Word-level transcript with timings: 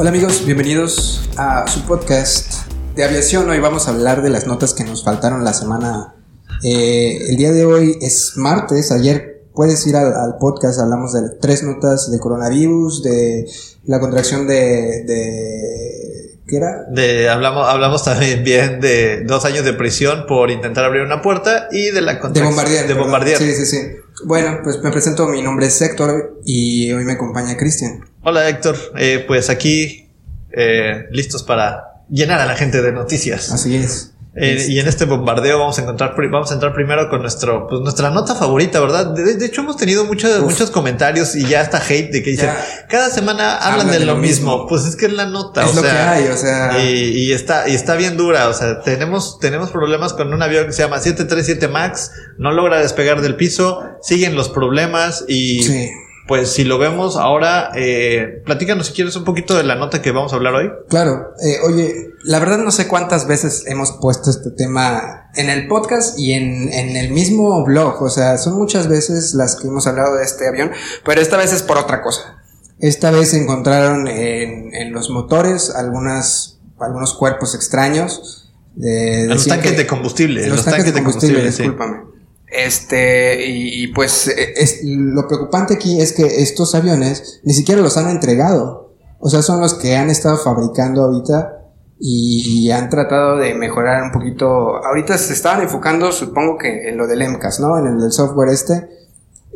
Hola 0.00 0.08
amigos, 0.08 0.46
bienvenidos 0.46 1.28
a 1.36 1.66
su 1.68 1.82
podcast 1.82 2.70
de 2.96 3.04
aviación. 3.04 3.50
Hoy 3.50 3.60
vamos 3.60 3.86
a 3.86 3.90
hablar 3.90 4.22
de 4.22 4.30
las 4.30 4.46
notas 4.46 4.72
que 4.72 4.82
nos 4.82 5.04
faltaron 5.04 5.44
la 5.44 5.52
semana. 5.52 6.14
Eh, 6.62 7.18
el 7.28 7.36
día 7.36 7.52
de 7.52 7.66
hoy 7.66 7.98
es 8.00 8.32
martes, 8.36 8.92
ayer 8.92 9.42
puedes 9.54 9.86
ir 9.86 9.96
al, 9.96 10.38
podcast, 10.40 10.80
hablamos 10.80 11.12
de 11.12 11.28
tres 11.38 11.64
notas 11.64 12.10
de 12.10 12.18
coronavirus, 12.18 13.02
de 13.02 13.46
la 13.84 14.00
contracción 14.00 14.46
de... 14.46 15.04
de 15.04 16.40
¿Qué 16.46 16.56
era? 16.56 16.86
De, 16.90 17.28
hablamos, 17.28 17.68
hablamos 17.68 18.02
también 18.02 18.42
bien 18.42 18.80
de 18.80 19.24
dos 19.24 19.44
años 19.44 19.66
de 19.66 19.74
prisión 19.74 20.24
por 20.26 20.50
intentar 20.50 20.86
abrir 20.86 21.02
una 21.02 21.20
puerta 21.20 21.68
y 21.70 21.90
de 21.90 22.00
la 22.00 22.20
contracción 22.20 22.88
de 22.88 22.94
bombardear. 22.94 23.38
Sí, 23.38 23.52
sí, 23.52 23.66
sí. 23.66 23.76
Bueno, 24.24 24.60
pues 24.64 24.82
me 24.82 24.90
presento, 24.92 25.26
mi 25.26 25.42
nombre 25.42 25.66
es 25.66 25.82
Héctor 25.82 26.40
y 26.46 26.90
hoy 26.90 27.04
me 27.04 27.12
acompaña 27.12 27.54
Cristian. 27.58 28.09
Hola 28.22 28.48
Héctor, 28.48 28.76
eh, 28.98 29.24
pues 29.26 29.48
aquí 29.48 30.10
eh, 30.52 31.06
listos 31.10 31.42
para 31.42 32.02
llenar 32.10 32.38
a 32.40 32.46
la 32.46 32.54
gente 32.54 32.82
de 32.82 32.92
noticias. 32.92 33.50
Así 33.50 33.76
es. 33.76 34.12
Eh, 34.36 34.66
y 34.68 34.78
en 34.78 34.86
este 34.86 35.06
bombardeo 35.06 35.58
vamos 35.58 35.78
a 35.78 35.82
encontrar, 35.82 36.14
vamos 36.30 36.50
a 36.50 36.54
entrar 36.54 36.72
primero 36.72 37.08
con 37.08 37.22
nuestro, 37.22 37.66
pues 37.66 37.80
nuestra 37.80 38.10
nota 38.10 38.34
favorita, 38.36 38.78
¿verdad? 38.78 39.06
De, 39.06 39.44
hecho 39.44 39.62
hemos 39.62 39.76
tenido 39.76 40.04
muchos, 40.04 40.40
muchos 40.42 40.70
comentarios 40.70 41.34
y 41.34 41.46
ya 41.46 41.62
está 41.62 41.78
hate 41.78 42.12
de 42.12 42.22
que 42.22 42.30
dicen, 42.30 42.50
cada 42.88 43.10
semana 43.10 43.56
hablan, 43.56 43.90
de, 43.90 44.00
lo 44.00 44.16
mismo. 44.16 44.68
Pues 44.68 44.84
es 44.84 44.96
que 44.96 45.06
es 45.06 45.12
la 45.14 45.26
nota, 45.26 45.64
es 45.64 45.72
o 45.72 45.74
lo 45.76 45.82
que 45.82 45.88
hay, 45.88 46.28
o 46.28 46.36
sea. 46.36 46.78
Y, 46.84 46.90
y, 46.90 47.32
está, 47.32 47.68
y 47.68 47.74
está 47.74 47.96
bien 47.96 48.16
dura, 48.16 48.48
o 48.48 48.52
sea, 48.52 48.82
tenemos, 48.82 49.40
tenemos 49.40 49.70
problemas 49.70 50.12
con 50.12 50.32
un 50.32 50.42
avión 50.42 50.66
que 50.66 50.72
se 50.72 50.82
llama 50.82 51.00
737 51.00 51.66
MAX, 51.68 52.12
no 52.38 52.52
logra 52.52 52.80
despegar 52.80 53.22
del 53.22 53.34
piso, 53.34 53.82
siguen 54.02 54.36
los 54.36 54.50
problemas 54.50 55.24
y 55.26 55.62
sí 55.62 55.90
pues 56.30 56.52
si 56.52 56.62
lo 56.62 56.78
vemos 56.78 57.16
ahora, 57.16 57.72
eh, 57.74 58.40
platícanos 58.44 58.86
si 58.86 58.92
quieres 58.92 59.16
un 59.16 59.24
poquito 59.24 59.56
de 59.56 59.64
la 59.64 59.74
nota 59.74 60.00
que 60.00 60.12
vamos 60.12 60.32
a 60.32 60.36
hablar 60.36 60.54
hoy. 60.54 60.70
Claro, 60.88 61.34
eh, 61.42 61.56
oye, 61.66 61.92
la 62.22 62.38
verdad 62.38 62.58
no 62.58 62.70
sé 62.70 62.86
cuántas 62.86 63.26
veces 63.26 63.64
hemos 63.66 63.98
puesto 64.00 64.30
este 64.30 64.52
tema 64.52 65.28
en 65.34 65.50
el 65.50 65.66
podcast 65.66 66.16
y 66.16 66.34
en, 66.34 66.72
en, 66.72 66.96
el 66.96 67.10
mismo 67.10 67.64
blog, 67.64 68.00
o 68.00 68.08
sea, 68.08 68.38
son 68.38 68.54
muchas 68.54 68.86
veces 68.86 69.34
las 69.34 69.56
que 69.56 69.66
hemos 69.66 69.88
hablado 69.88 70.14
de 70.18 70.22
este 70.22 70.46
avión, 70.46 70.70
pero 71.04 71.20
esta 71.20 71.36
vez 71.36 71.52
es 71.52 71.64
por 71.64 71.78
otra 71.78 72.00
cosa. 72.00 72.40
Esta 72.78 73.10
vez 73.10 73.34
encontraron 73.34 74.06
en, 74.06 74.72
en 74.72 74.92
los 74.92 75.10
motores 75.10 75.74
algunas, 75.74 76.60
algunos 76.78 77.12
cuerpos 77.14 77.56
extraños. 77.56 78.52
De, 78.76 79.26
los 79.26 79.48
tanques 79.48 79.76
de 79.76 79.84
combustible. 79.84 80.46
Los, 80.46 80.64
tanques, 80.64 80.84
de 80.84 80.92
combustible, 80.92 81.42
discúlpame. 81.42 82.09
Este, 82.50 83.46
y, 83.46 83.86
pues 83.94 84.26
e, 84.26 84.54
lo 84.84 85.28
preocupante 85.28 85.74
aquí 85.74 86.00
es 86.00 86.12
que 86.12 86.42
estos 86.42 86.74
aviones 86.74 87.40
ni 87.44 87.52
siquiera 87.54 87.80
los 87.80 87.96
han 87.96 88.10
entregado. 88.10 88.94
O 89.20 89.30
sea, 89.30 89.42
son 89.42 89.60
los 89.60 89.74
que 89.74 89.96
han 89.96 90.10
estado 90.10 90.36
fabricando 90.36 91.04
ahorita 91.04 91.58
y, 91.98 92.70
han 92.70 92.90
tratado 92.90 93.36
de 93.36 93.54
mejorar 93.54 94.02
un 94.02 94.10
poquito. 94.10 94.84
Ahorita 94.84 95.16
se 95.16 95.32
estaban 95.32 95.62
enfocando, 95.62 96.10
supongo 96.10 96.58
que 96.58 96.88
en 96.88 96.96
lo 96.96 97.06
del 97.06 97.28
MCAS, 97.28 97.60
¿no? 97.60 97.78
En 97.78 97.86
el 97.86 98.00
del 98.00 98.12
software 98.12 98.48
este. 98.48 98.88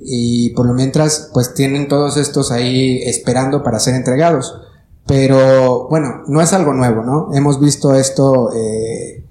Y 0.01 0.51
por 0.51 0.67
lo 0.67 0.75
mientras, 0.75 1.31
pues 1.33 1.55
tienen 1.55 1.89
todos 1.89 2.17
estos 2.17 2.53
ahí 2.53 3.03
esperando 3.03 3.63
para 3.63 3.81
ser 3.81 3.95
entregados. 3.95 4.61
Pero 5.07 5.89
bueno, 5.89 6.23
no 6.29 6.41
es 6.41 6.53
algo 6.53 6.75
nuevo, 6.75 7.03
¿no? 7.03 7.35
Hemos 7.35 7.61
visto 7.61 7.95
esto 7.95 8.53
eh, 8.55 9.25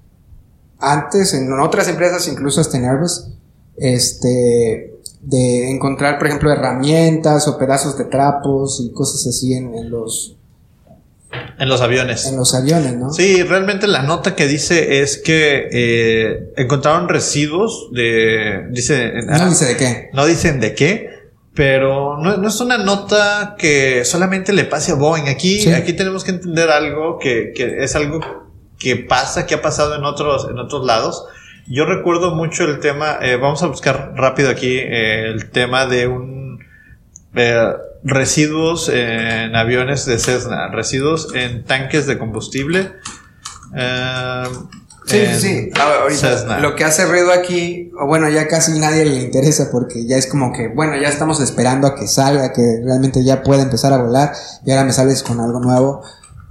antes 0.78 1.32
en 1.34 1.52
otras 1.60 1.88
empresas, 1.88 2.28
incluso 2.28 2.60
hasta 2.60 2.76
en 2.76 2.84
Airbus 2.84 3.33
este, 3.76 4.94
de 5.20 5.70
encontrar, 5.70 6.18
por 6.18 6.26
ejemplo, 6.26 6.52
herramientas 6.52 7.48
o 7.48 7.58
pedazos 7.58 7.96
de 7.96 8.04
trapos 8.04 8.80
y 8.80 8.92
cosas 8.92 9.26
así 9.26 9.54
en, 9.54 9.90
los... 9.90 10.36
En 11.58 11.68
los 11.68 11.80
aviones. 11.80 12.26
En 12.26 12.36
los 12.36 12.54
aviones, 12.54 12.96
¿no? 12.96 13.12
Sí, 13.12 13.42
realmente 13.42 13.86
la 13.86 14.02
nota 14.02 14.36
que 14.36 14.46
dice 14.46 15.00
es 15.00 15.18
que 15.18 15.68
eh, 15.72 16.52
encontraron 16.56 17.08
residuos 17.08 17.88
de... 17.92 18.66
Dice, 18.70 19.12
no 19.26 19.48
dice 19.48 19.66
de 19.66 19.76
qué. 19.76 20.10
No 20.12 20.26
dicen 20.26 20.60
de 20.60 20.74
qué, 20.74 21.08
pero 21.54 22.18
no, 22.18 22.46
es 22.46 22.60
una 22.60 22.78
nota 22.78 23.54
que 23.58 24.04
solamente 24.04 24.52
le 24.52 24.64
pase 24.64 24.92
a 24.92 24.96
Boeing. 24.96 25.28
Aquí, 25.28 25.68
aquí 25.70 25.92
tenemos 25.92 26.24
que 26.24 26.32
entender 26.32 26.68
algo 26.68 27.18
que, 27.18 27.52
que, 27.54 27.82
es 27.82 27.94
algo 27.94 28.20
que 28.78 28.96
pasa, 28.96 29.46
que 29.46 29.54
ha 29.54 29.62
pasado 29.62 29.94
en 29.94 30.04
otros, 30.04 30.48
en 30.50 30.58
otros 30.58 30.84
lados. 30.84 31.24
Yo 31.66 31.86
recuerdo 31.86 32.34
mucho 32.34 32.64
el 32.64 32.78
tema, 32.80 33.18
eh, 33.22 33.36
vamos 33.36 33.62
a 33.62 33.68
buscar 33.68 34.12
rápido 34.16 34.50
aquí 34.50 34.76
eh, 34.76 35.28
el 35.28 35.50
tema 35.50 35.86
de 35.86 36.06
un 36.06 36.58
eh, 37.34 37.72
residuos 38.02 38.90
en 38.90 39.56
aviones 39.56 40.04
de 40.04 40.18
Cessna, 40.18 40.68
residuos 40.68 41.34
en 41.34 41.64
tanques 41.64 42.06
de 42.06 42.18
combustible. 42.18 42.92
sí, 45.06 45.26
sí, 45.26 45.40
sí. 45.40 45.70
Ahorita, 45.80 46.58
lo 46.58 46.74
que 46.76 46.84
hace 46.84 47.06
ruido 47.06 47.32
aquí, 47.32 47.90
o 47.98 48.06
bueno, 48.06 48.28
ya 48.28 48.46
casi 48.46 48.78
nadie 48.78 49.06
le 49.06 49.22
interesa 49.22 49.70
porque 49.72 50.06
ya 50.06 50.16
es 50.16 50.26
como 50.26 50.52
que, 50.52 50.68
bueno, 50.68 51.00
ya 51.00 51.08
estamos 51.08 51.40
esperando 51.40 51.86
a 51.86 51.94
que 51.94 52.06
salga, 52.06 52.52
que 52.52 52.82
realmente 52.84 53.24
ya 53.24 53.42
pueda 53.42 53.62
empezar 53.62 53.94
a 53.94 54.02
volar 54.02 54.32
y 54.66 54.70
ahora 54.70 54.84
me 54.84 54.92
sales 54.92 55.22
con 55.22 55.40
algo 55.40 55.60
nuevo. 55.60 56.02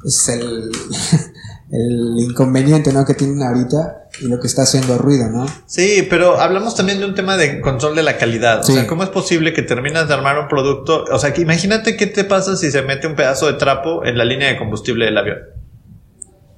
Es 0.03 0.27
el, 0.27 0.71
el 1.73 2.19
inconveniente, 2.19 2.93
¿no? 2.93 3.03
Que 3.03 3.15
tienen 3.15 3.41
ahorita 3.41 4.07
y 4.21 4.27
lo 4.27 4.39
que 4.39 4.45
está 4.45 4.61
haciendo 4.61 4.99
ruido, 4.99 5.27
¿no? 5.29 5.47
Sí, 5.65 6.05
pero 6.07 6.39
hablamos 6.39 6.75
también 6.75 6.99
de 6.99 7.05
un 7.05 7.15
tema 7.15 7.35
de 7.35 7.61
control 7.61 7.95
de 7.95 8.03
la 8.03 8.17
calidad. 8.17 8.59
O 8.59 8.63
sea, 8.63 8.85
¿cómo 8.85 9.01
es 9.01 9.09
posible 9.09 9.53
que 9.53 9.63
terminas 9.63 10.07
de 10.07 10.13
armar 10.13 10.37
un 10.37 10.47
producto? 10.47 11.03
O 11.11 11.17
sea, 11.17 11.33
que 11.33 11.41
imagínate 11.41 11.97
qué 11.97 12.05
te 12.05 12.25
pasa 12.25 12.55
si 12.55 12.69
se 12.69 12.83
mete 12.83 13.07
un 13.07 13.15
pedazo 13.15 13.47
de 13.47 13.53
trapo 13.53 14.05
en 14.05 14.19
la 14.19 14.23
línea 14.23 14.49
de 14.49 14.57
combustible 14.59 15.05
del 15.05 15.17
avión. 15.17 15.39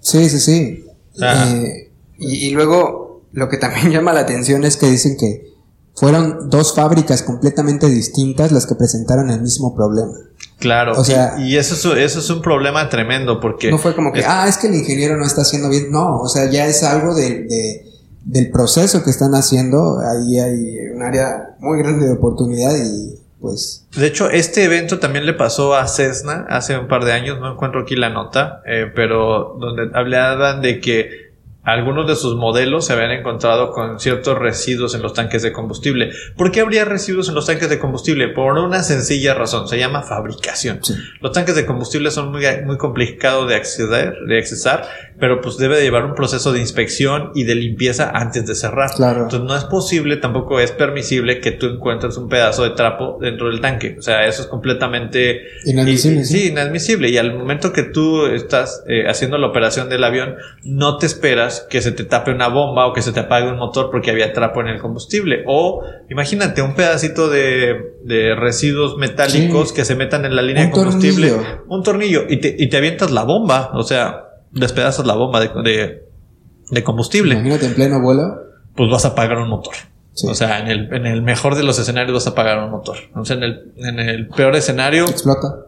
Sí, 0.02 0.30
sí, 0.30 0.40
sí. 0.40 0.86
Eh, 1.22 1.92
y, 2.18 2.48
y 2.48 2.50
luego, 2.52 3.24
lo 3.32 3.48
que 3.48 3.56
también 3.58 3.92
llama 3.92 4.12
la 4.12 4.20
atención 4.20 4.66
es 4.66 4.76
que 4.76 4.88
dicen 4.88 5.16
que 5.18 5.56
fueron 5.96 6.50
dos 6.50 6.76
fábricas 6.76 7.24
completamente 7.24 7.88
distintas 7.88 8.52
las 8.52 8.66
que 8.66 8.76
presentaron 8.76 9.30
el 9.30 9.42
mismo 9.42 9.74
problema. 9.74 10.14
Claro, 10.60 10.94
o 10.98 11.04
sea, 11.04 11.36
y, 11.38 11.58
eso, 11.58 11.76
es, 11.96 12.12
eso 12.12 12.20
es 12.20 12.30
un 12.30 12.42
problema 12.42 12.88
tremendo 12.90 13.40
porque... 13.40 13.70
No 13.70 13.78
fue 13.78 13.94
como 13.94 14.14
que, 14.14 14.24
ah, 14.26 14.48
es 14.48 14.58
que 14.58 14.68
el 14.68 14.76
ingeniero 14.76 15.18
no 15.18 15.26
está 15.26 15.42
haciendo 15.42 15.70
bien. 15.70 15.92
No, 15.92 16.18
o 16.20 16.28
sea, 16.28 16.50
ya 16.50 16.66
es 16.66 16.82
algo 16.84 17.14
de, 17.14 17.86
del 18.24 18.52
proceso 18.52 19.04
que 19.04 19.10
están 19.10 19.36
haciendo. 19.36 20.00
Ahí 20.00 20.40
hay 20.40 20.78
un 20.96 21.04
área 21.04 21.56
muy 21.60 21.80
grande 21.80 22.06
de 22.06 22.14
oportunidad 22.14 22.74
y 22.78 23.20
pues... 23.42 23.86
De 23.96 24.08
hecho, 24.08 24.30
este 24.30 24.64
evento 24.64 25.00
también 25.00 25.26
le 25.26 25.34
pasó 25.34 25.76
a 25.76 25.88
Cessna 25.88 26.46
hace 26.50 26.78
un 26.78 26.88
par 26.88 27.04
de 27.04 27.12
años, 27.12 27.40
no 27.40 27.54
encuentro 27.54 27.82
aquí 27.82 27.96
la 27.96 28.10
nota, 28.10 28.62
eh, 28.66 28.92
pero 28.96 29.58
donde 29.60 29.90
hablaban 29.94 30.62
de 30.62 30.80
que 30.80 31.25
algunos 31.66 32.08
de 32.08 32.16
sus 32.16 32.36
modelos 32.36 32.86
se 32.86 32.94
habían 32.94 33.12
encontrado 33.12 33.72
con 33.72 34.00
ciertos 34.00 34.38
residuos 34.38 34.94
en 34.94 35.02
los 35.02 35.14
tanques 35.14 35.42
de 35.42 35.52
combustible. 35.52 36.12
¿Por 36.38 36.52
qué 36.52 36.62
habría 36.62 36.86
residuos 36.86 37.28
en 37.28 37.36
los 37.36 37.48
tanques 37.48 37.70
de 37.70 37.80
combustible? 37.80 38.28
Por 38.30 38.58
una 38.60 38.84
sencilla 38.84 39.34
razón, 39.34 39.68
se 39.68 39.80
llama 39.80 40.04
fabricación. 40.04 40.80
Los 41.22 41.32
tanques 41.32 41.56
de 41.56 41.66
combustible 41.66 42.12
son 42.12 42.32
muy, 42.32 42.44
muy 42.66 42.78
complicados 42.78 43.50
de 43.50 43.56
acceder, 43.56 44.14
de 44.28 44.38
accesar, 44.38 44.88
pero 45.20 45.42
pues 45.42 45.58
debe 45.58 45.78
de 45.78 45.84
llevar 45.84 46.06
un 46.06 46.14
proceso 46.14 46.54
de 46.54 46.60
inspección 46.60 47.32
y 47.34 47.46
de 47.46 47.56
limpieza 47.56 48.12
antes 48.14 48.46
de 48.46 48.54
cerrar. 48.54 48.92
Claro. 48.96 49.24
Entonces 49.24 49.48
no 49.48 49.56
es 49.56 49.64
posible, 49.64 50.18
tampoco 50.18 50.60
es 50.60 50.72
permisible 50.72 51.40
que 51.40 51.52
tú 51.52 51.66
encuentres 51.66 52.18
un 52.18 52.30
pedazo 52.30 52.64
de 52.64 52.72
trapo 52.72 53.18
dentro 53.20 53.50
del 53.50 53.60
tanque. 53.60 53.96
O 53.98 54.02
sea, 54.04 54.28
eso 54.28 54.44
es 54.44 54.48
completamente 54.48 55.42
inadmisible. 55.66 56.26
sí, 56.26 56.50
inadmisible. 56.50 57.10
Y 57.10 57.18
al 57.18 57.36
momento 57.36 57.74
que 57.74 57.84
tú 57.84 58.28
estás 58.28 58.84
eh, 58.88 59.08
haciendo 59.08 59.40
la 59.40 59.48
operación 59.48 59.90
del 59.90 60.04
avión, 60.04 60.36
no 60.64 60.98
te 60.98 61.08
esperas 61.08 61.55
que 61.62 61.82
se 61.82 61.92
te 61.92 62.04
tape 62.04 62.32
una 62.32 62.48
bomba 62.48 62.88
o 62.88 62.94
que 62.94 63.02
se 63.02 63.12
te 63.12 63.20
apague 63.20 63.50
un 63.50 63.58
motor 63.58 63.90
porque 63.92 64.12
había 64.12 64.34
trapo 64.34 64.62
en 64.62 64.68
el 64.68 64.80
combustible. 64.80 65.44
O 65.48 65.84
imagínate 66.10 66.62
un 66.62 66.76
pedacito 66.76 67.30
de, 67.30 67.96
de 68.04 68.36
residuos 68.36 68.98
metálicos 68.98 69.74
que 69.74 69.86
se 69.86 69.96
metan 69.96 70.26
en 70.26 70.36
la 70.36 70.42
línea 70.42 70.66
de 70.66 70.72
combustible. 70.72 71.34
Un 71.68 71.84
tornillo. 71.84 72.24
Y 72.30 72.40
te, 72.40 72.56
y 72.58 72.70
te 72.70 72.78
avientas 72.78 73.12
la 73.12 73.24
bomba. 73.24 73.72
O 73.74 73.84
sea, 73.84 74.26
despedazas 74.52 75.06
la 75.06 75.16
bomba 75.16 75.40
de, 75.40 76.04
de, 76.72 76.84
combustible. 76.84 77.36
Imagínate 77.36 77.66
en 77.68 77.74
pleno 77.76 78.02
vuelo. 78.02 78.24
Pues 78.76 78.90
vas 78.90 79.06
a 79.06 79.10
apagar 79.10 79.38
un 79.38 79.50
motor. 79.50 79.76
O 80.28 80.34
sea, 80.34 80.60
en 80.60 80.68
el, 80.68 80.94
en 80.94 81.06
el 81.06 81.22
mejor 81.22 81.56
de 81.56 81.64
los 81.64 81.78
escenarios 81.78 82.14
vas 82.14 82.28
a 82.28 82.32
apagar 82.32 82.60
un 82.60 82.72
motor. 82.72 82.98
O 83.16 83.26
sea, 83.26 83.36
en 83.36 83.44
el, 83.44 83.74
en 83.78 84.00
el 84.00 84.28
peor 84.30 84.56
escenario. 84.56 85.06
Explota 85.06 85.66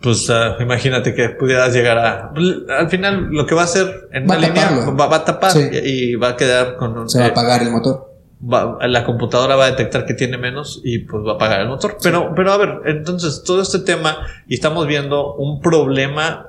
pues 0.00 0.28
uh, 0.28 0.60
imagínate 0.62 1.14
que 1.14 1.30
pudieras 1.30 1.72
llegar 1.74 1.98
a. 1.98 2.32
Al 2.78 2.88
final, 2.90 3.28
lo 3.30 3.46
que 3.46 3.54
va 3.54 3.62
a 3.62 3.64
hacer 3.64 4.08
en 4.12 4.24
Va 4.28 4.36
una 4.36 4.46
línea 4.48 4.70
va, 4.98 5.06
va 5.06 5.16
a 5.16 5.24
tapar 5.24 5.50
Sí. 5.52 5.68
y, 5.72 6.12
y 6.12 6.14
va 6.16 6.28
a 6.30 6.36
quedar 6.36 6.76
con. 6.76 6.96
un- 6.98 7.08
Se 7.08 7.18
va 7.18 7.24
a 7.24 7.28
eh, 7.28 7.30
apagar 7.30 7.62
el 7.62 7.70
motor. 7.70 8.12
va- 8.42 8.78
la 8.86 9.04
computadora 9.04 9.56
va 9.56 9.64
a 9.64 9.70
detectar 9.70 10.04
que 10.04 10.14
tiene 10.14 10.36
menos 10.38 10.80
y 10.84 11.00
pues 11.00 11.22
va 11.26 11.32
a 11.32 11.34
apagar 11.36 11.60
el 11.62 11.68
motor. 11.68 11.96
Pero, 12.02 12.32
pero 12.36 12.52
a 12.52 12.56
ver, 12.58 12.80
entonces 12.86 13.42
todo 13.44 13.62
este 13.62 13.78
tema 13.80 14.18
y 14.46 14.54
estamos 14.54 14.86
viendo 14.86 15.34
un 15.34 15.60
problema, 15.60 16.48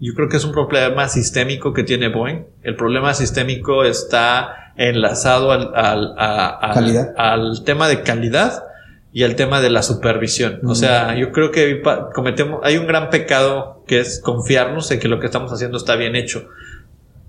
yo 0.00 0.14
creo 0.14 0.28
que 0.28 0.36
es 0.38 0.44
un 0.44 0.52
problema 0.52 1.08
sistémico 1.08 1.72
que 1.72 1.84
tiene 1.84 2.08
Boeing. 2.08 2.44
El 2.62 2.74
problema 2.76 3.14
sistémico 3.14 3.84
está 3.84 4.72
enlazado 4.76 5.52
al, 5.52 5.72
al, 5.74 6.14
a- 6.18 6.48
al- 6.48 7.14
al 7.16 7.64
tema 7.64 7.88
de 7.88 8.02
calidad 8.02 8.64
y 9.12 9.24
al 9.24 9.36
tema 9.36 9.60
de 9.60 9.70
la 9.70 9.82
supervisión. 9.82 10.60
O 10.64 10.74
sea, 10.74 11.16
yo 11.16 11.32
creo 11.32 11.50
que 11.50 11.82
cometemos, 12.14 12.60
hay 12.62 12.76
un 12.76 12.86
gran 12.86 13.10
pecado 13.10 13.82
que 13.86 14.00
es 14.00 14.20
confiarnos 14.20 14.90
en 14.90 15.00
que 15.00 15.08
lo 15.08 15.18
que 15.18 15.26
estamos 15.26 15.52
haciendo 15.52 15.78
está 15.78 15.96
bien 15.96 16.14
hecho. 16.14 16.48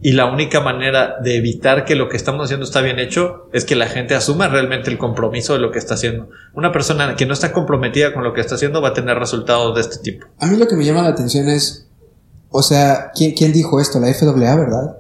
Y 0.01 0.13
la 0.13 0.25
única 0.27 0.61
manera 0.61 1.17
de 1.21 1.35
evitar 1.35 1.83
que 1.83 1.95
lo 1.95 2.07
que 2.07 2.15
estamos 2.15 2.45
haciendo 2.45 2.65
está 2.65 2.81
bien 2.81 2.99
hecho 2.99 3.49
es 3.51 3.65
que 3.65 3.75
la 3.75 3.87
gente 3.87 4.15
asuma 4.15 4.47
realmente 4.47 4.89
el 4.89 4.97
compromiso 4.97 5.53
de 5.53 5.59
lo 5.59 5.71
que 5.71 5.79
está 5.79 5.95
haciendo. 5.95 6.29
Una 6.53 6.71
persona 6.71 7.15
que 7.17 7.25
no 7.25 7.33
está 7.33 7.51
comprometida 7.51 8.13
con 8.13 8.23
lo 8.23 8.33
que 8.33 8.39
está 8.39 8.55
haciendo 8.55 8.81
va 8.81 8.89
a 8.89 8.93
tener 8.93 9.17
resultados 9.17 9.75
de 9.75 9.81
este 9.81 9.97
tipo. 9.97 10.27
A 10.39 10.47
mí 10.47 10.57
lo 10.57 10.67
que 10.67 10.77
me 10.77 10.85
llama 10.85 11.01
la 11.01 11.09
atención 11.09 11.49
es, 11.49 11.89
o 12.49 12.63
sea, 12.63 13.11
¿quién, 13.13 13.33
quién 13.33 13.51
dijo 13.51 13.81
esto? 13.81 13.99
La 13.99 14.13
FAA, 14.13 14.55
¿verdad? 14.55 14.98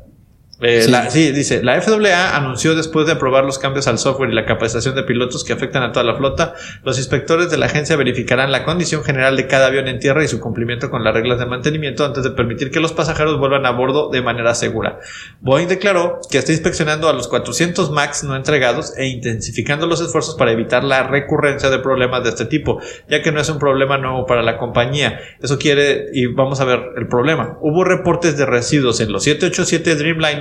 Eh, 0.61 0.81
Sí. 0.83 0.91
la- 0.91 1.09
sí, 1.09 1.31
dice, 1.31 1.63
la 1.63 1.75
FAA 1.81 2.35
anunció 2.35 2.75
después 2.75 3.05
de 3.05 3.13
aprobar 3.13 3.45
los 3.45 3.59
cambios 3.59 3.87
al 3.87 3.97
software 3.97 4.29
y 4.31 4.35
la 4.35 4.45
capacitación 4.45 4.93
de 4.95 5.03
pilotos 5.03 5.43
que 5.45 5.53
afectan 5.53 5.83
a 5.83 5.91
toda 5.93 6.03
la 6.05 6.15
flota, 6.17 6.53
los 6.83 6.97
inspectores 6.97 7.49
de 7.49 7.57
la 7.57 7.67
agencia 7.67 7.95
verificarán 7.95 8.51
la 8.51 8.65
condición 8.65 9.03
general 9.03 9.37
de 9.37 9.47
cada 9.47 9.67
avión 9.67 9.87
en 9.87 9.99
tierra 9.99 10.23
y 10.23 10.27
su 10.27 10.39
cumplimiento 10.41 10.89
con 10.89 11.03
las 11.03 11.13
reglas 11.13 11.39
de 11.39 11.45
mantenimiento 11.45 12.03
antes 12.05 12.23
de 12.23 12.31
permitir 12.31 12.71
que 12.71 12.79
los 12.81 12.91
pasajeros 12.91 13.39
vuelvan 13.39 13.65
a 13.65 13.71
bordo 13.71 14.09
de 14.09 14.21
manera 14.21 14.53
segura. 14.53 14.99
Boeing 15.39 15.67
declaró 15.69 16.19
que 16.29 16.37
está 16.39 16.51
inspeccionando 16.51 17.07
a 17.07 17.13
los 17.13 17.27
400 17.29 17.91
MAX 17.91 18.23
no 18.25 18.35
entregados 18.35 18.97
e 18.97 19.07
intensificando 19.07 19.87
los 19.87 20.01
esfuerzos 20.01 20.35
para 20.35 20.51
evitar 20.51 20.83
la 20.83 21.03
recurrencia 21.03 21.69
de 21.69 21.79
problemas 21.79 22.23
de 22.23 22.29
este 22.31 22.45
tipo, 22.45 22.81
ya 23.09 23.21
que 23.21 23.31
no 23.31 23.39
es 23.39 23.49
un 23.49 23.59
problema 23.59 23.97
nuevo 23.97 24.25
para 24.25 24.43
la 24.43 24.57
compañía. 24.57 25.19
Eso 25.41 25.57
quiere, 25.57 26.07
y 26.13 26.25
vamos 26.25 26.59
a 26.59 26.65
ver 26.65 26.81
el 26.97 27.07
problema. 27.07 27.57
Hubo 27.61 27.83
reportes 27.85 28.37
de 28.37 28.45
residuos 28.45 28.99
en 28.99 29.11
los 29.13 29.23
787 29.23 29.95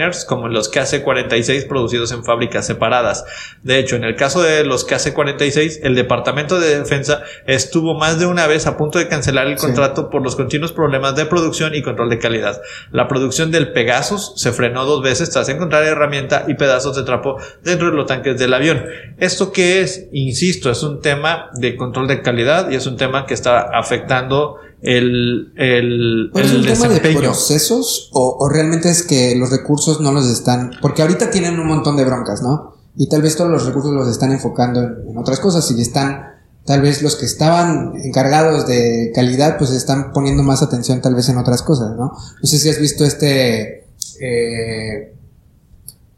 Dreamliners 0.08 0.24
como 0.24 0.46
en 0.46 0.52
los 0.52 0.70
KC-46 0.72 1.68
producidos 1.68 2.12
en 2.12 2.24
fábricas 2.24 2.66
separadas. 2.66 3.24
De 3.62 3.78
hecho, 3.78 3.96
en 3.96 4.04
el 4.04 4.16
caso 4.16 4.42
de 4.42 4.64
los 4.64 4.86
KC-46, 4.86 5.80
el 5.82 5.94
Departamento 5.94 6.58
de 6.58 6.78
Defensa 6.78 7.22
estuvo 7.46 7.94
más 7.94 8.18
de 8.18 8.26
una 8.26 8.46
vez 8.46 8.66
a 8.66 8.76
punto 8.76 8.98
de 8.98 9.08
cancelar 9.08 9.46
el 9.46 9.58
Sí. 9.58 9.66
contrato 9.66 10.10
por 10.10 10.22
los 10.22 10.36
continuos 10.36 10.72
problemas 10.72 11.16
de 11.16 11.26
producción 11.26 11.74
y 11.74 11.82
control 11.82 12.10
de 12.10 12.18
calidad. 12.18 12.60
La 12.90 13.08
producción 13.08 13.50
del 13.50 13.72
Pegasus 13.72 14.32
se 14.36 14.52
frenó 14.52 14.84
dos 14.84 15.02
veces 15.02 15.30
tras 15.30 15.48
encontrar 15.48 15.84
herramienta 15.84 16.44
y 16.48 16.54
pedazos 16.54 16.96
de 16.96 17.02
trapo 17.02 17.36
dentro 17.62 17.90
de 17.90 17.96
los 17.96 18.06
tanques 18.06 18.38
del 18.38 18.54
avión. 18.54 18.84
¿Esto 19.18 19.52
qué 19.52 19.80
es? 19.80 20.08
Insisto, 20.12 20.70
es 20.70 20.82
un 20.82 21.00
tema 21.00 21.50
de 21.54 21.76
control 21.76 22.06
de 22.08 22.22
calidad 22.22 22.70
y 22.70 22.76
es 22.76 22.86
un 22.86 22.96
tema 22.96 23.26
que 23.26 23.34
está 23.34 23.60
afectando 23.72 24.56
el, 24.80 25.52
el, 25.56 26.30
¿Pero 26.32 26.46
¿Es 26.46 26.52
el 26.52 26.60
un 26.60 26.66
tema 26.66 26.88
de 26.88 27.00
procesos 27.00 28.10
o, 28.12 28.36
o 28.38 28.48
realmente 28.48 28.88
es 28.88 29.02
que 29.02 29.34
los 29.36 29.50
recursos 29.50 30.00
no 30.00 30.12
los 30.12 30.26
están... 30.26 30.72
Porque 30.80 31.02
ahorita 31.02 31.30
tienen 31.30 31.58
un 31.58 31.66
montón 31.66 31.96
de 31.96 32.04
broncas, 32.04 32.42
¿no? 32.42 32.76
Y 32.96 33.08
tal 33.08 33.22
vez 33.22 33.36
todos 33.36 33.50
los 33.50 33.66
recursos 33.66 33.92
los 33.92 34.08
están 34.08 34.32
enfocando 34.32 34.80
en, 34.80 35.10
en 35.10 35.18
otras 35.18 35.40
cosas 35.40 35.70
y 35.70 35.80
están... 35.80 36.22
Tal 36.64 36.82
vez 36.82 37.00
los 37.02 37.16
que 37.16 37.24
estaban 37.24 37.94
encargados 38.04 38.66
de 38.66 39.10
calidad 39.14 39.56
pues 39.56 39.70
están 39.70 40.12
poniendo 40.12 40.42
más 40.42 40.62
atención 40.62 41.00
tal 41.00 41.14
vez 41.14 41.28
en 41.30 41.38
otras 41.38 41.62
cosas, 41.62 41.96
¿no? 41.96 42.12
No 42.12 42.46
sé 42.48 42.58
si 42.58 42.68
has 42.68 42.78
visto 42.78 43.04
este... 43.04 43.86
eh, 44.20 45.14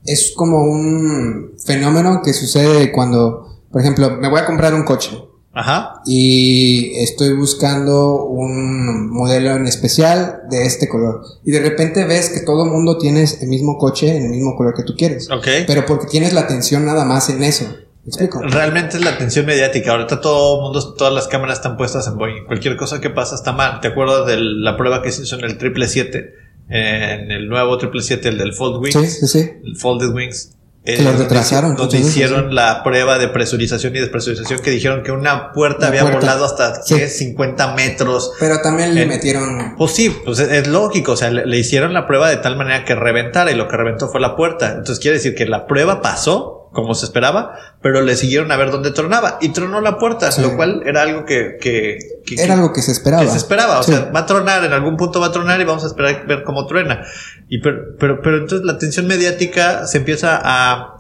es 0.05 0.33
como 0.35 0.65
un 0.65 1.53
fenómeno 1.65 2.21
que 2.23 2.33
sucede 2.33 2.91
cuando, 2.91 3.61
por 3.71 3.81
ejemplo, 3.81 4.17
me 4.17 4.29
voy 4.29 4.41
a 4.41 4.47
comprar 4.47 4.75
un 4.75 4.83
coche 4.83 5.11
Ajá. 5.52 6.00
y 6.06 6.93
estoy 7.00 7.35
buscando 7.35 8.25
un 8.25 9.11
modelo 9.11 9.50
en 9.56 9.67
especial 9.67 10.43
de 10.49 10.64
este 10.64 10.88
color. 10.88 11.23
Y 11.44 11.50
de 11.50 11.61
repente 11.61 12.05
ves 12.05 12.31
que 12.31 12.41
todo 12.41 12.64
el 12.64 12.70
mundo 12.70 12.99
tiene 12.99 13.25
el 13.41 13.49
mismo 13.49 13.76
coche 13.76 14.17
en 14.17 14.25
el 14.25 14.31
mismo 14.31 14.56
color 14.56 14.75
que 14.75 14.85
tú 14.85 14.94
quieres. 14.97 15.29
Ok. 15.31 15.49
Pero 15.67 15.87
porque 15.87 16.06
tienes 16.06 16.32
la 16.32 16.43
atención 16.43 16.85
nada 16.85 17.05
más 17.05 17.29
en 17.31 17.43
eso. 17.43 17.64
¿Me 17.64 18.08
explico? 18.08 18.41
Realmente 18.43 18.97
es 18.97 19.05
la 19.05 19.11
atención 19.11 19.44
mediática. 19.44 19.93
Ahorita 19.93 20.20
todo 20.20 20.62
mundo, 20.62 20.94
todas 20.94 21.12
las 21.12 21.29
cámaras 21.29 21.58
están 21.58 21.76
puestas 21.76 22.06
en 22.06 22.17
Boeing. 22.17 22.47
Cualquier 22.47 22.76
cosa 22.76 23.00
que 23.00 23.11
pasa 23.11 23.35
está 23.35 23.52
mal. 23.52 23.81
¿Te 23.81 23.88
acuerdas 23.88 24.26
de 24.26 24.37
la 24.38 24.76
prueba 24.76 25.02
que 25.02 25.12
se 25.12 25.23
hizo 25.23 25.37
en 25.37 25.44
el 25.44 25.50
777? 25.52 26.35
En 26.69 27.31
el 27.32 27.49
nuevo 27.49 27.75
777, 27.75 28.29
el 28.29 28.38
del 28.38 28.55
Fold 28.55 28.82
Wings. 28.82 28.94
Sí, 28.94 29.26
sí, 29.26 29.26
sí. 29.26 29.50
El 29.64 29.76
Folded 29.76 30.14
Wings. 30.14 30.56
Eh, 30.85 30.97
Que 30.97 31.03
lo 31.03 31.11
donde 31.11 31.25
retrasaron 31.25 31.77
Donde 31.77 31.99
veces, 31.99 32.11
hicieron 32.12 32.55
la 32.55 32.82
prueba 32.82 33.19
de 33.19 33.29
presurización 33.29 33.94
y 33.94 34.00
despresurización 34.00 34.61
que 34.61 34.71
dijeron 34.71 35.03
que 35.03 35.12
una 35.12 35.53
puerta 35.53 35.88
había 35.88 36.03
puerta. 36.03 36.21
volado 36.21 36.44
hasta 36.44 36.82
Sí. 36.82 36.94
¿qué? 36.97 37.09
50 37.09 37.75
metros. 37.75 38.32
Pero 38.41 38.61
también 38.62 38.94
le 38.94 39.06
metieron... 39.06 39.75
Pues 39.77 39.93
sí, 39.93 40.11
pues 40.25 40.38
es, 40.38 40.50
es 40.50 40.67
lógico, 40.69 41.12
o 41.12 41.17
sea, 41.17 41.31
le, 41.31 41.47
le 41.47 41.59
hicieron 41.59 41.93
la 41.93 42.06
prueba 42.06 42.31
de 42.31 42.38
tal 42.38 42.56
manera 42.56 42.85
que 42.85 42.94
reventara 42.94 43.50
y 43.53 43.55
lo 43.55 43.69
que 43.69 43.77
reventó 43.77 44.09
fue 44.09 44.21
la 44.21 44.37
puerta. 44.37 44.69
Entonces 44.71 44.99
quiere 45.00 45.19
decir 45.19 45.35
que 45.35 45.47
la 45.47 45.67
prueba 45.67 46.00
pasó 46.03 46.60
como 46.72 46.94
se 46.94 47.05
esperaba, 47.06 47.55
pero 47.82 48.00
le 48.00 48.14
siguieron 48.17 48.52
a 48.52 48.56
ver 48.56 48.70
dónde 48.70 48.93
tronaba 48.93 49.38
y 49.40 49.49
tronó 49.49 49.81
la 49.81 49.99
puerta, 49.99 50.31
Sí. 50.31 50.40
lo 50.40 50.55
cual 50.56 50.82
era 50.87 51.02
algo 51.02 51.25
que, 51.25 51.56
que, 51.61 51.99
que- 52.25 52.34
Era 52.40 52.55
algo 52.55 52.72
que 52.72 52.81
se 52.82 52.93
esperaba. 52.93 53.22
que 53.22 53.28
se 53.28 53.37
esperaba, 53.38 53.81
o 53.81 53.82
Sí. 53.82 53.93
sea, 53.93 54.11
va 54.14 54.20
a 54.20 54.26
tronar, 54.26 54.64
en 54.64 54.72
algún 54.72 54.96
punto 54.96 55.19
va 55.20 55.26
a 55.26 55.32
tronar 55.32 55.61
y 55.61 55.64
vamos 55.64 55.82
a 55.84 55.88
esperar 55.88 56.22
a 56.22 56.26
ver 56.26 56.44
cómo 56.44 56.67
truena. 56.67 57.02
Y 57.49 57.58
pero, 57.61 57.96
pero, 57.99 58.20
pero 58.22 58.37
entonces 58.38 58.64
la 58.64 58.75
atención 58.75 59.06
mediática 59.08 59.87
se 59.88 59.99
empieza 59.99 60.40
a, 60.40 60.96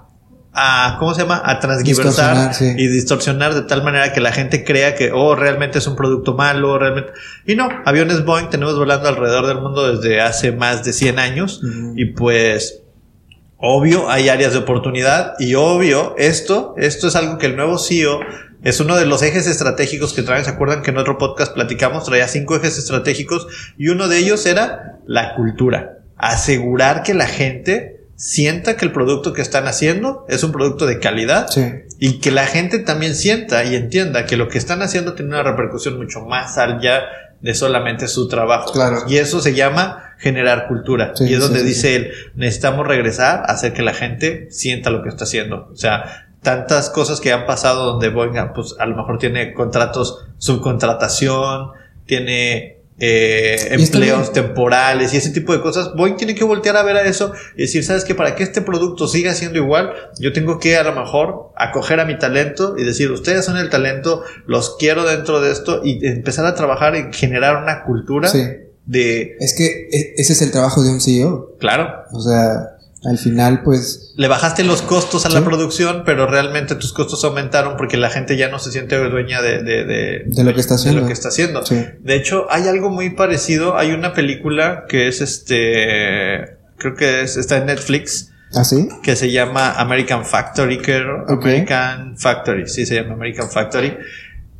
a 0.52 0.96
¿cómo 0.98 1.14
se 1.14 1.22
llama? 1.22 1.40
A 1.44 1.60
transgiversar 1.60 2.52
sí. 2.54 2.74
y 2.76 2.88
distorsionar 2.88 3.54
de 3.54 3.62
tal 3.62 3.84
manera 3.84 4.12
que 4.12 4.20
la 4.20 4.32
gente 4.32 4.64
crea 4.64 4.96
que, 4.96 5.12
oh, 5.14 5.36
realmente 5.36 5.78
es 5.78 5.86
un 5.86 5.94
producto 5.94 6.34
malo, 6.34 6.76
realmente. 6.78 7.12
Y 7.46 7.54
no, 7.54 7.68
aviones 7.84 8.24
Boeing 8.24 8.48
tenemos 8.50 8.76
volando 8.76 9.08
alrededor 9.08 9.46
del 9.46 9.60
mundo 9.60 9.94
desde 9.94 10.20
hace 10.20 10.50
más 10.50 10.82
de 10.84 10.92
100 10.92 11.20
años 11.20 11.60
y 11.94 12.06
pues 12.06 12.79
obvio 13.60 14.10
hay 14.10 14.28
áreas 14.28 14.52
de 14.52 14.58
oportunidad 14.58 15.34
y 15.38 15.54
obvio 15.54 16.14
esto, 16.18 16.74
esto 16.78 17.08
es 17.08 17.16
algo 17.16 17.38
que 17.38 17.46
el 17.46 17.56
nuevo 17.56 17.78
CEO 17.78 18.20
es 18.62 18.80
uno 18.80 18.96
de 18.96 19.06
los 19.06 19.22
ejes 19.22 19.46
estratégicos 19.46 20.12
que 20.12 20.22
traen. 20.22 20.44
¿Se 20.44 20.50
acuerdan 20.50 20.82
que 20.82 20.90
en 20.90 20.98
otro 20.98 21.18
podcast 21.18 21.52
platicamos? 21.54 22.04
Traía 22.04 22.28
cinco 22.28 22.56
ejes 22.56 22.78
estratégicos 22.78 23.46
y 23.78 23.88
uno 23.88 24.08
de 24.08 24.18
ellos 24.18 24.44
era 24.46 24.98
la 25.06 25.34
cultura. 25.34 25.98
Asegurar 26.16 27.02
que 27.02 27.14
la 27.14 27.26
gente 27.26 28.00
sienta 28.16 28.76
que 28.76 28.84
el 28.84 28.92
producto 28.92 29.32
que 29.32 29.40
están 29.40 29.66
haciendo 29.66 30.26
es 30.28 30.44
un 30.44 30.52
producto 30.52 30.84
de 30.86 30.98
calidad 30.98 31.48
Sí. 31.48 31.64
y 31.98 32.18
que 32.20 32.30
la 32.30 32.46
gente 32.46 32.78
también 32.78 33.14
sienta 33.14 33.64
y 33.64 33.74
entienda 33.74 34.26
que 34.26 34.36
lo 34.36 34.48
que 34.48 34.58
están 34.58 34.82
haciendo 34.82 35.14
tiene 35.14 35.30
una 35.32 35.42
repercusión 35.42 35.96
mucho 35.96 36.20
más 36.20 36.58
allá 36.58 37.00
de 37.40 37.54
solamente 37.54 38.08
su 38.08 38.28
trabajo. 38.28 38.72
Claro. 38.72 39.04
Y 39.08 39.16
eso 39.16 39.40
se 39.40 39.54
llama 39.54 40.14
generar 40.18 40.68
cultura. 40.68 41.12
Sí, 41.14 41.24
y 41.24 41.34
es 41.34 41.40
donde 41.40 41.60
sí, 41.60 41.66
dice 41.66 41.96
él, 41.96 42.12
necesitamos 42.34 42.86
regresar 42.86 43.40
a 43.40 43.52
hacer 43.52 43.72
que 43.72 43.82
la 43.82 43.94
gente 43.94 44.48
sienta 44.50 44.90
lo 44.90 45.02
que 45.02 45.08
está 45.08 45.24
haciendo. 45.24 45.68
O 45.72 45.76
sea, 45.76 46.26
tantas 46.42 46.90
cosas 46.90 47.20
que 47.20 47.32
han 47.32 47.46
pasado 47.46 47.86
donde 47.86 48.10
Boeing, 48.10 48.52
pues 48.54 48.76
a 48.78 48.86
lo 48.86 48.96
mejor 48.96 49.18
tiene 49.18 49.54
contratos, 49.54 50.26
subcontratación, 50.38 51.70
tiene 52.06 52.79
eh, 53.00 53.68
empleos 53.70 54.32
temporales 54.32 55.14
y 55.14 55.16
ese 55.16 55.30
tipo 55.30 55.52
de 55.52 55.60
cosas. 55.62 55.94
Boeing 55.96 56.16
tiene 56.16 56.34
que 56.34 56.44
voltear 56.44 56.76
a 56.76 56.82
ver 56.82 56.96
a 56.96 57.02
eso 57.02 57.32
y 57.56 57.62
decir, 57.62 57.82
¿sabes 57.82 58.04
qué? 58.04 58.14
Para 58.14 58.34
que 58.36 58.42
este 58.42 58.60
producto 58.60 59.08
siga 59.08 59.34
siendo 59.34 59.58
igual, 59.58 59.92
yo 60.18 60.32
tengo 60.32 60.58
que 60.58 60.76
a 60.76 60.82
lo 60.84 60.92
mejor 60.94 61.52
acoger 61.56 61.98
a 62.00 62.04
mi 62.04 62.18
talento 62.18 62.74
y 62.76 62.84
decir, 62.84 63.10
ustedes 63.10 63.44
son 63.44 63.56
el 63.56 63.70
talento, 63.70 64.22
los 64.46 64.76
quiero 64.78 65.04
dentro 65.04 65.40
de 65.40 65.50
esto 65.50 65.80
y 65.82 66.06
empezar 66.06 66.44
a 66.46 66.54
trabajar 66.54 66.94
y 66.94 67.12
generar 67.12 67.62
una 67.62 67.84
cultura 67.84 68.28
Sí. 68.28 68.42
de, 68.84 69.36
Es 69.40 69.54
que 69.54 69.88
e- 69.90 70.14
ese 70.18 70.32
es 70.34 70.42
el 70.42 70.50
trabajo 70.50 70.82
de 70.82 70.90
un 70.90 71.00
CEO. 71.00 71.56
claro, 71.58 71.88
O 72.12 72.20
sea, 72.20 72.76
al 73.02 73.16
final, 73.18 73.62
pues... 73.62 74.12
le 74.16 74.28
bajaste 74.28 74.62
los 74.62 74.82
costos 74.82 75.24
a 75.24 75.30
la 75.30 75.42
producción, 75.42 76.02
pero 76.04 76.26
realmente 76.26 76.74
tus 76.74 76.92
costos 76.92 77.24
aumentaron 77.24 77.76
porque 77.76 77.96
la 77.96 78.10
gente 78.10 78.36
ya 78.36 78.48
no 78.50 78.58
se 78.58 78.70
siente 78.72 78.96
dueña 78.96 79.40
de, 79.40 79.62
de, 79.62 79.84
de, 79.84 80.22
De 80.26 80.44
lo 80.44 80.52
que 80.52 80.60
está 80.60 80.74
de 80.74 80.80
haciendo. 80.80 81.00
lo 81.00 81.06
que 81.06 81.12
está 81.14 81.28
haciendo. 81.28 81.64
Sí. 81.64 81.82
De 82.00 82.14
hecho, 82.16 82.46
hay 82.50 82.68
algo 82.68 82.90
muy 82.90 83.10
parecido. 83.10 83.78
Hay 83.78 83.92
una 83.92 84.12
película 84.12 84.84
que 84.88 85.08
es 85.08 85.20
este. 85.20 86.58
Creo 86.76 86.94
que 86.94 87.22
es, 87.22 87.36
está 87.36 87.56
en 87.56 87.66
Netflix. 87.66 88.32
¿Ah, 88.54 88.64
sí? 88.64 88.88
Que 89.02 89.16
se 89.16 89.30
llama 89.30 89.72
American 89.72 90.24
Factory. 90.24 90.78
creo. 90.78 91.24
American 91.28 92.18
Factory. 92.18 92.66
Sí, 92.68 92.84
se 92.84 92.96
llama 92.96 93.14
American 93.14 93.48
Factory. 93.50 93.96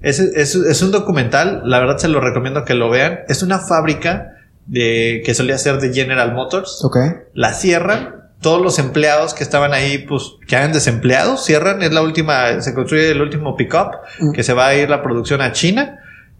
Es, 0.01 0.19
es, 0.19 0.55
es 0.55 0.83
un 0.83 0.93
documental. 0.93 1.63
La 1.65 1.79
verdad 1.81 1.99
se 1.99 2.09
lo 2.09 2.21
recomiendo 2.21 2.65
que 2.65 2.75
lo 2.75 2.89
vean. 2.89 3.21
Es 3.29 3.43
una 3.43 3.59
fábrica 3.59 4.37
de, 4.67 5.23
que 5.25 5.35
solía 5.35 5.59
ser 5.59 5.79
de 5.81 5.93
General 5.93 6.33
Motors. 6.33 6.83
Ok. 6.85 6.97
La 7.35 7.53
cierran. 7.53 8.20
Todos 8.41 8.63
los 8.63 8.79
empleados 8.79 9.35
que 9.35 9.43
estaban 9.43 9.73
ahí, 9.75 9.99
pues, 9.99 10.33
quedan 10.49 10.73
desempleados. 10.73 11.45
Cierran. 11.45 11.83
Es 11.83 11.93
la 11.93 12.03
última. 12.03 12.61
Se 12.63 12.73
construye 12.75 13.11
el 13.11 13.21
último 13.21 13.57
pickup. 13.57 13.93
Mm. 14.21 14.33
Que 14.33 14.43
se 14.43 14.55
va 14.55 14.67
a 14.69 14.75
ir 14.75 14.89
la 14.89 15.03
producción 15.03 15.41
a 15.43 15.53
China 15.53 15.99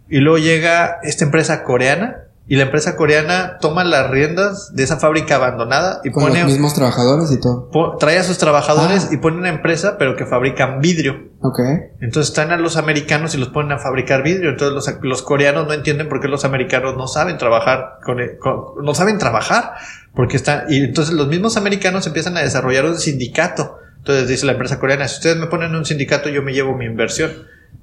y 0.09 0.17
luego 0.17 0.37
llega 0.39 0.97
esta 1.03 1.23
empresa 1.25 1.63
coreana 1.63 2.17
y 2.47 2.57
la 2.57 2.63
empresa 2.63 2.97
coreana 2.97 3.57
toma 3.61 3.85
las 3.85 4.09
riendas 4.09 4.75
de 4.75 4.83
esa 4.83 4.97
fábrica 4.97 5.35
abandonada 5.35 6.01
y 6.03 6.09
Con 6.11 6.23
pone 6.23 6.41
los 6.41 6.51
mismos 6.51 6.73
trabajadores 6.73 7.31
y 7.31 7.39
todo. 7.39 7.69
po- 7.69 7.95
trae 7.97 8.17
a 8.17 8.23
sus 8.23 8.37
trabajadores 8.39 9.05
Ah. 9.09 9.13
y 9.13 9.17
pone 9.17 9.37
una 9.37 9.47
empresa 9.47 9.95
pero 9.97 10.17
que 10.17 10.25
fabrican 10.25 10.81
vidrio. 10.81 11.29
Ok. 11.41 11.59
Entonces 12.01 12.33
traen 12.33 12.51
a 12.51 12.57
los 12.57 12.75
americanos 12.75 13.35
y 13.35 13.37
los 13.37 13.49
ponen 13.49 13.71
a 13.71 13.77
fabricar 13.77 14.21
vidrio. 14.23 14.49
Entonces 14.49 14.73
los, 14.73 15.03
los 15.03 15.21
coreanos 15.21 15.65
no 15.67 15.73
entienden 15.73 16.09
por 16.09 16.19
qué 16.19 16.27
los 16.27 16.43
americanos 16.43 16.97
no 16.97 17.07
saben 17.07 17.37
trabajar 17.37 17.99
con, 18.03 18.17
con- 18.39 18.83
no 18.83 18.93
saben 18.95 19.17
trabajar 19.17 19.73
porque 20.13 20.37
están 20.37 20.65
y 20.69 20.77
entonces 20.83 21.13
los 21.13 21.27
mismos 21.27 21.57
americanos 21.57 22.07
empiezan 22.07 22.37
a 22.37 22.41
desarrollar 22.41 22.85
un 22.85 22.97
sindicato. 22.97 23.77
Entonces 23.97 24.27
dice 24.27 24.45
la 24.45 24.53
empresa 24.53 24.79
coreana, 24.79 25.07
si 25.07 25.17
ustedes 25.17 25.37
me 25.37 25.47
ponen 25.47 25.75
un 25.75 25.85
sindicato 25.85 26.29
yo 26.29 26.41
me 26.41 26.53
llevo 26.53 26.75
mi 26.75 26.85
inversión. 26.85 27.31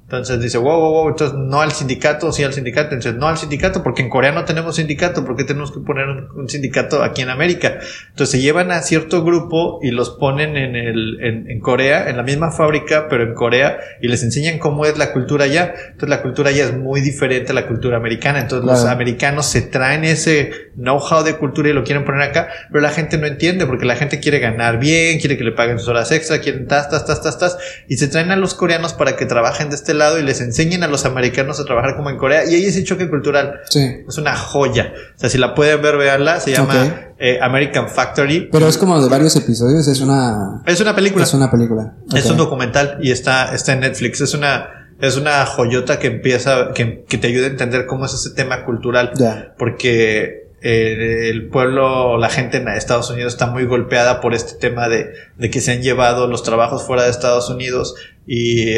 Entonces 0.09 0.41
dice, 0.41 0.57
wow, 0.57 0.81
wow, 0.81 0.91
wow, 0.91 1.09
entonces 1.11 1.37
no 1.39 1.61
al 1.61 1.73
sindicato, 1.73 2.33
sí 2.33 2.43
al 2.43 2.55
sindicato. 2.55 2.95
Entonces 2.95 3.21
no 3.21 3.29
al 3.29 3.37
sindicato, 3.37 3.83
porque 3.83 4.01
en 4.01 4.09
Corea 4.09 4.33
no 4.33 4.47
tenemos 4.47 4.77
sindicato, 4.77 5.23
¿por 5.23 5.37
qué 5.37 5.45
tenemos 5.45 5.71
que 5.71 5.81
poner 5.81 6.09
un, 6.09 6.49
sindicato 6.49 7.03
aquí 7.03 7.21
en 7.21 7.29
América? 7.29 7.79
Entonces 8.09 8.31
se 8.31 8.41
llevan 8.41 8.71
a 8.71 8.81
cierto 8.81 9.23
grupo 9.23 9.81
y 9.83 9.91
los 9.91 10.09
ponen 10.09 10.57
en, 10.57 10.77
el, 10.77 11.19
en, 11.21 11.51
en 11.51 11.61
Corea, 11.61 12.09
en 12.09 12.17
la 12.17 12.23
misma 12.23 12.51
fábrica, 12.51 13.07
pero 13.11 13.23
en 13.23 13.35
Corea, 13.35 13.77
y 14.01 14.09
les 14.09 14.23
enseñan 14.23 14.59
cómo 14.59 14.87
es 14.87 14.97
la 14.97 15.13
cultura 15.13 15.45
allá. 15.45 15.75
Entonces 15.77 16.09
la 16.09 16.23
cultura 16.23 16.49
allá 16.49 16.65
es 16.65 16.75
muy 16.75 17.03
diferente 17.03 17.53
a 17.53 17.55
la 17.55 17.67
cultura 17.67 17.99
americana. 17.99 18.41
Entonces 18.41 18.67
los 18.67 18.87
americanos 18.87 19.45
se 19.45 19.61
traen 19.61 20.05
ese 20.05 20.71
know-how 20.79 21.23
de 21.23 21.37
cultura 21.37 21.69
y 21.69 21.75
lo 21.75 21.85
quieren 21.85 22.07
poner 22.07 22.23
acá, 22.23 22.49
pero 22.71 22.81
la 22.81 22.91
gente 22.91 23.19
no 23.19 23.27
entiende 23.27 23.67
porque 23.67 23.85
la 23.85 23.97
gente 23.97 24.21
quiere 24.21 24.39
ganar 24.39 24.79
bien, 24.79 25.19
quiere 25.19 25.37
que 25.37 25.45
le 25.45 25.53
paguen 25.53 25.79
sus 25.79 25.89
horas 25.89 26.11
extra, 26.13 26.39
quieren 26.39 26.67
tas, 26.67 26.89
tas, 26.89 27.05
tas, 27.05 27.23
tas, 27.23 27.39
tas, 27.39 27.59
y 27.89 27.97
se 27.97 28.09
traen 28.09 28.31
a 28.31 28.37
los 28.37 28.55
coreanos 28.55 28.95
para 28.95 29.17
que 29.17 29.27
trabajen 29.27 29.69
de 29.69 29.75
este 29.75 29.98
lado 29.99 30.19
y 30.19 30.23
les 30.23 30.41
enseñen 30.41 30.83
a 30.83 30.89
los 30.89 31.05
americanos 31.05 31.61
a 31.61 31.65
trabajar 31.65 31.97
como 31.97 32.11
en 32.11 32.17
Corea. 32.17 32.45
Y 32.49 32.55
ahí 32.55 32.65
ese 32.67 32.85
choque 32.85 33.09
cultural 33.09 33.61
Sí. 33.69 33.81
es 34.09 34.19
una 34.19 34.37
joya. 34.37 34.93
O 35.17 35.19
sea, 35.19 35.29
si 35.29 35.39
la 35.39 35.55
pueden 35.55 35.83
ver, 35.83 35.97
véanla. 35.97 36.41
Se 36.41 36.53
llama 36.53 37.13
eh, 37.19 37.39
American 37.43 37.89
Factory. 37.89 38.49
Pero 38.51 38.69
es 38.69 38.79
como 38.79 39.01
de 39.03 39.09
varios 39.09 39.35
episodios, 39.37 39.89
es 39.89 40.01
una, 40.01 40.63
Es 40.67 40.81
una 40.81 40.95
película. 40.95 41.25
es 41.25 41.35
una 41.35 41.51
película. 41.51 41.95
Es 42.15 42.27
un 42.31 42.37
documental 42.37 42.99
y 43.03 43.11
está, 43.11 43.55
está 43.55 43.73
en 43.73 43.81
Netflix. 43.81 44.21
Es 44.21 44.35
una, 44.35 44.89
es 45.01 45.17
una 45.17 45.45
joyota 45.47 45.99
que 45.99 46.07
empieza, 46.09 46.73
que, 46.75 47.05
que 47.09 47.19
te 47.19 47.27
ayuda 47.29 47.47
a 47.47 47.51
entender 47.51 47.87
cómo 47.87 48.07
es 48.07 48.15
ese 48.15 48.31
tema 48.31 48.65
cultural. 48.65 49.13
Porque 49.59 50.49
eh, 50.61 51.29
el 51.31 51.49
pueblo, 51.51 52.19
la 52.19 52.29
gente 52.29 52.57
en 52.57 52.67
Estados 52.69 53.11
Unidos 53.11 53.33
está 53.35 53.47
muy 53.47 53.65
golpeada 53.65 54.21
por 54.21 54.35
este 54.35 54.55
tema 54.59 54.89
de, 54.89 55.11
de 55.37 55.51
que 55.51 55.61
se 55.61 55.71
han 55.73 55.83
llevado 55.83 56.27
los 56.27 56.43
trabajos 56.43 56.83
fuera 56.85 57.05
de 57.05 57.11
Estados 57.11 57.49
Unidos 57.49 57.95
y, 58.27 58.75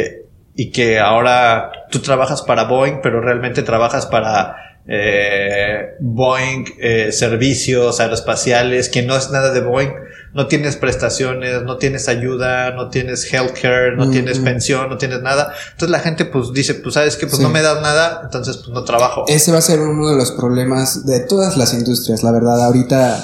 y 0.61 0.71
que 0.71 0.99
ahora 0.99 1.71
tú 1.89 1.99
trabajas 1.99 2.41
para 2.43 2.65
Boeing, 2.65 2.99
pero 3.01 3.19
realmente 3.21 3.63
trabajas 3.63 4.05
para 4.05 4.55
eh, 4.87 5.95
Boeing 5.99 6.65
eh, 6.79 7.11
servicios 7.11 7.99
aeroespaciales, 7.99 8.89
que 8.89 9.01
no 9.01 9.15
es 9.15 9.31
nada 9.31 9.51
de 9.51 9.61
Boeing. 9.61 9.89
No 10.33 10.47
tienes 10.47 10.75
prestaciones, 10.77 11.63
no 11.63 11.77
tienes 11.77 12.07
ayuda, 12.07 12.71
no 12.71 12.89
tienes 12.89 13.31
healthcare, 13.33 13.95
no 13.97 14.05
Mm, 14.05 14.11
tienes 14.11 14.39
pensión, 14.39 14.87
no 14.89 14.97
tienes 14.97 15.21
nada. 15.21 15.51
Entonces 15.71 15.89
la 15.89 15.99
gente 15.99 16.25
pues 16.25 16.53
dice, 16.53 16.75
pues 16.75 16.93
sabes 16.93 17.17
que 17.17 17.25
pues 17.25 17.37
Sí. 17.37 17.43
no 17.43 17.49
me 17.49 17.61
das 17.61 17.81
nada, 17.81 18.21
entonces 18.23 18.57
pues 18.57 18.69
no 18.69 18.83
trabajo. 18.83 19.25
Ese 19.27 19.51
va 19.51 19.57
a 19.57 19.61
ser 19.61 19.79
uno 19.81 20.09
de 20.09 20.15
los 20.15 20.31
problemas 20.31 21.05
de 21.05 21.19
todas 21.21 21.57
las 21.57 21.73
industrias, 21.73 22.23
la 22.23 22.31
verdad. 22.31 22.63
Ahorita 22.63 23.17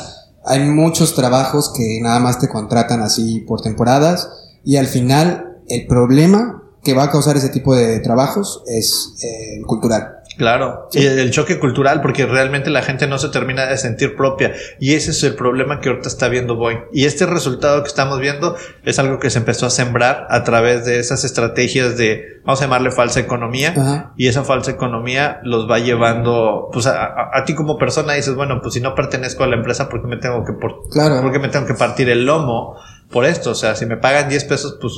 hay 0.45 0.61
muchos 0.61 1.13
trabajos 1.15 1.71
que 1.75 1.99
nada 2.01 2.19
más 2.19 2.39
te 2.39 2.49
contratan 2.49 3.01
así 3.01 3.41
por 3.47 3.61
temporadas 3.61 4.29
y 4.65 4.75
al 4.77 4.87
final 4.87 5.57
el 5.69 5.85
problema 5.87 6.63
que 6.87 6.93
va 6.93 7.03
a 7.03 7.11
causar 7.11 7.35
ese 7.35 7.49
tipo 7.49 7.75
de 7.75 7.99
trabajos 7.99 8.63
es 8.65 9.13
eh, 9.21 9.61
cultural. 9.65 10.13
Claro, 10.37 10.87
y 10.93 11.03
el 11.03 11.31
choque 11.31 11.57
cultural, 11.59 11.99
porque 12.01 12.27
realmente 12.27 12.69
la 12.69 12.83
gente 12.83 13.07
no 13.07 13.17
se 13.17 13.29
termina 13.29 13.65
de 13.65 13.75
sentir 13.75 14.15
propia. 14.15 14.53
Y 14.79 14.93
ese 14.93 15.09
es 15.09 15.23
el 15.23 15.33
problema 15.33 15.79
que 15.79 15.89
ahorita 15.89 16.07
está 16.07 16.27
viendo 16.29 16.55
Boeing. 16.55 16.77
Y 16.93 17.05
este 17.05 17.25
resultado 17.25 17.81
que 17.81 17.87
estamos 17.87 18.19
viendo 18.19 18.55
es 18.85 18.99
algo 18.99 19.17
que 19.17 19.31
se 19.31 19.39
empezó 19.39 19.65
a 19.65 19.71
sembrar 19.71 20.27
a 20.29 20.43
través 20.43 20.85
de 20.85 20.99
esas 20.99 21.23
estrategias 21.23 21.97
de, 21.97 22.23
vamos 22.45 22.61
a 22.61 22.65
llamarle 22.65 22.91
falsa 22.91 23.19
economía. 23.19 23.73
Ajá. 23.75 24.13
Y 24.15 24.27
esa 24.27 24.43
falsa 24.43 24.69
economía 24.69 25.39
los 25.43 25.67
va 25.69 25.79
llevando, 25.79 26.69
pues 26.71 26.85
a, 26.85 27.03
a- 27.03 27.31
a 27.39 27.43
ti 27.45 27.55
como 27.55 27.79
persona 27.79 28.13
dices, 28.13 28.35
bueno, 28.35 28.59
pues 28.61 28.75
si 28.75 28.79
no 28.79 28.93
pertenezco 28.93 29.43
a 29.43 29.47
la 29.47 29.55
empresa, 29.55 29.89
¿por 29.89 30.01
qué 30.03 30.07
me 30.07 30.17
tengo 30.17 30.45
que, 30.45 30.53
por, 30.53 30.87
Claro. 30.91 31.19
por 31.21 31.31
qué 31.31 31.39
me 31.39 31.49
tengo 31.49 31.65
que 31.65 31.73
partir 31.73 32.09
el 32.09 32.25
lomo 32.27 32.75
por 33.11 33.25
esto? 33.25 33.49
O 33.51 33.55
sea, 33.55 33.75
si 33.75 33.87
me 33.87 33.97
pagan 33.97 34.29
10 34.29 34.43
pesos, 34.43 34.77
pues 34.79 34.93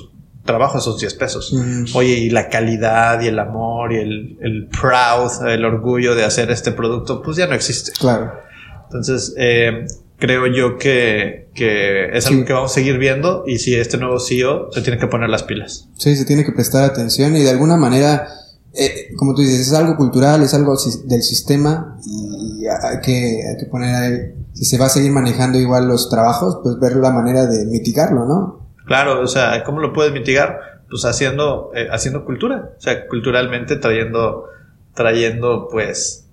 trabajo 0.46 0.78
esos 0.80 1.00
10 1.00 1.14
pesos. 1.16 1.54
Ujú. 1.54 1.98
Oye, 1.98 2.14
y 2.14 2.30
la 2.30 2.50
calidad 2.50 3.22
y 3.22 3.28
el 3.28 3.38
amor 3.40 3.94
y 3.94 3.98
el, 3.98 4.38
el 4.42 4.68
proud, 4.68 5.48
el 5.48 5.64
orgullo 5.66 6.16
de 6.16 6.24
hacer 6.26 6.50
este 6.52 6.72
producto, 6.72 7.22
pues 7.22 7.38
ya 7.38 7.48
no 7.48 7.54
existe. 7.54 7.92
Claro. 8.00 8.32
Entonces, 8.86 9.34
eh, 9.38 9.86
creo 10.18 10.48
yo 10.48 10.78
que, 10.78 11.50
que 11.54 12.06
es 12.18 12.26
algo 12.28 12.40
Sí. 12.42 12.46
que 12.46 12.54
vamos 12.54 12.72
a 12.72 12.74
seguir 12.74 12.98
viendo 12.98 13.44
y 13.46 13.60
si 13.60 13.76
este 13.76 13.98
nuevo 13.98 14.20
CEO 14.20 14.72
se 14.72 14.82
tiene 14.82 14.98
que 14.98 15.08
poner 15.08 15.30
las 15.30 15.44
pilas. 15.44 15.88
Sí, 15.98 16.16
se 16.16 16.26
tiene 16.26 16.44
que 16.44 16.52
prestar 16.52 16.84
atención 16.84 17.36
y 17.38 17.42
de 17.44 17.50
alguna 17.52 17.78
manera, 17.78 18.28
eh, 18.74 19.10
como 19.18 19.36
tú 19.36 19.42
dices, 19.42 19.60
es 19.68 19.74
algo 19.74 19.96
cultural, 19.96 20.42
es 20.42 20.54
algo 20.56 20.76
del 21.06 21.22
sistema 21.22 21.98
y 22.06 22.66
hay 22.66 23.00
que, 23.02 23.42
hay 23.48 23.58
que 23.60 23.66
poner 23.70 23.96
ahí, 23.96 24.18
si 24.54 24.66
se 24.66 24.78
va 24.78 24.88
a 24.88 24.90
seguir 24.90 25.12
manejando 25.12 25.58
igual 25.60 25.88
los 25.88 26.10
trabajos, 26.10 26.60
pues 26.64 26.80
ver 26.80 26.96
la 26.98 27.12
manera 27.12 27.46
de 27.46 27.66
mitigarlo, 27.68 28.26
¿no? 28.26 28.69
Claro, 28.90 29.22
o 29.22 29.28
sea, 29.28 29.64
¿cómo 29.64 29.80
lo 29.80 29.94
puedes 29.94 30.12
mitigar? 30.12 30.82
Pues 30.90 31.06
haciendo, 31.06 31.72
eh, 31.76 31.88
haciendo 31.92 32.26
cultura, 32.26 32.72
o 32.78 32.82
sea, 32.82 33.08
culturalmente 33.08 33.78
trayendo, 33.78 34.46
trayendo, 34.96 35.68
pues, 35.72 36.28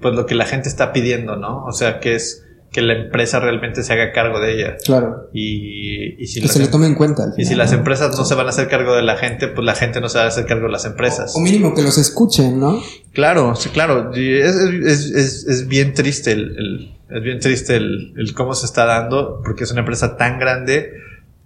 pues 0.00 0.14
lo 0.14 0.26
que 0.26 0.34
la 0.34 0.46
gente 0.46 0.68
está 0.68 0.92
pidiendo, 0.92 1.36
¿no? 1.36 1.64
O 1.66 1.72
sea, 1.72 2.00
que 2.00 2.14
es 2.14 2.40
que 2.72 2.82
la 2.82 2.94
empresa 2.94 3.38
realmente 3.38 3.84
se 3.84 3.92
haga 3.92 4.10
cargo 4.10 4.40
de 4.40 4.54
ella. 4.54 4.76
Claro. 4.84 5.28
Y, 5.32 6.20
y 6.20 6.26
si 6.26 6.40
Que 6.40 6.46
las 6.46 6.54
se 6.54 6.58
le 6.58 6.64
em- 6.64 6.70
tome 6.72 6.86
en 6.88 6.96
cuenta. 6.96 7.32
Y 7.36 7.44
si 7.44 7.54
las 7.54 7.70
¿no? 7.70 7.78
empresas 7.78 8.18
no 8.18 8.24
se 8.24 8.34
van 8.34 8.46
a 8.46 8.48
hacer 8.50 8.68
cargo 8.68 8.96
de 8.96 9.02
la 9.02 9.16
gente, 9.16 9.46
pues 9.46 9.64
la 9.64 9.76
gente 9.76 10.00
no 10.00 10.08
se 10.08 10.18
va 10.18 10.24
a 10.24 10.28
hacer 10.28 10.44
cargo 10.46 10.66
de 10.66 10.72
las 10.72 10.84
empresas. 10.84 11.36
O 11.36 11.40
mínimo 11.40 11.72
que 11.74 11.82
los 11.82 11.98
escuchen, 11.98 12.58
¿no? 12.58 12.82
Claro, 13.12 13.54
sí, 13.54 13.68
claro. 13.68 14.10
Es, 14.14 14.56
es, 14.56 15.46
es 15.46 15.68
bien 15.68 15.94
triste 15.94 16.32
el, 16.32 16.40
el- 16.58 16.94
es 17.16 17.22
bien 17.22 17.38
triste 17.38 17.76
el, 17.76 18.12
el 18.16 18.34
cómo 18.34 18.54
se 18.54 18.66
está 18.66 18.86
dando, 18.86 19.40
porque 19.44 19.62
es 19.64 19.70
una 19.70 19.80
empresa 19.80 20.16
tan 20.16 20.40
grande 20.40 20.90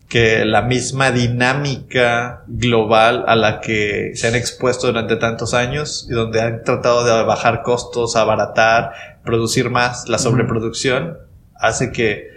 que 0.08 0.46
la 0.46 0.62
misma 0.62 1.10
dinámica 1.10 2.42
global 2.46 3.24
a 3.26 3.36
la 3.36 3.60
que 3.60 4.12
se 4.14 4.26
han 4.26 4.34
expuesto 4.34 4.86
durante 4.86 5.16
tantos 5.16 5.52
años 5.52 6.06
y 6.08 6.14
donde 6.14 6.40
han 6.40 6.64
tratado 6.64 7.04
de 7.04 7.22
bajar 7.24 7.62
costos, 7.62 8.16
abaratar, 8.16 8.92
producir 9.22 9.68
más, 9.68 10.08
la 10.08 10.18
sobreproducción, 10.18 11.18
hace 11.54 11.92
que, 11.92 12.30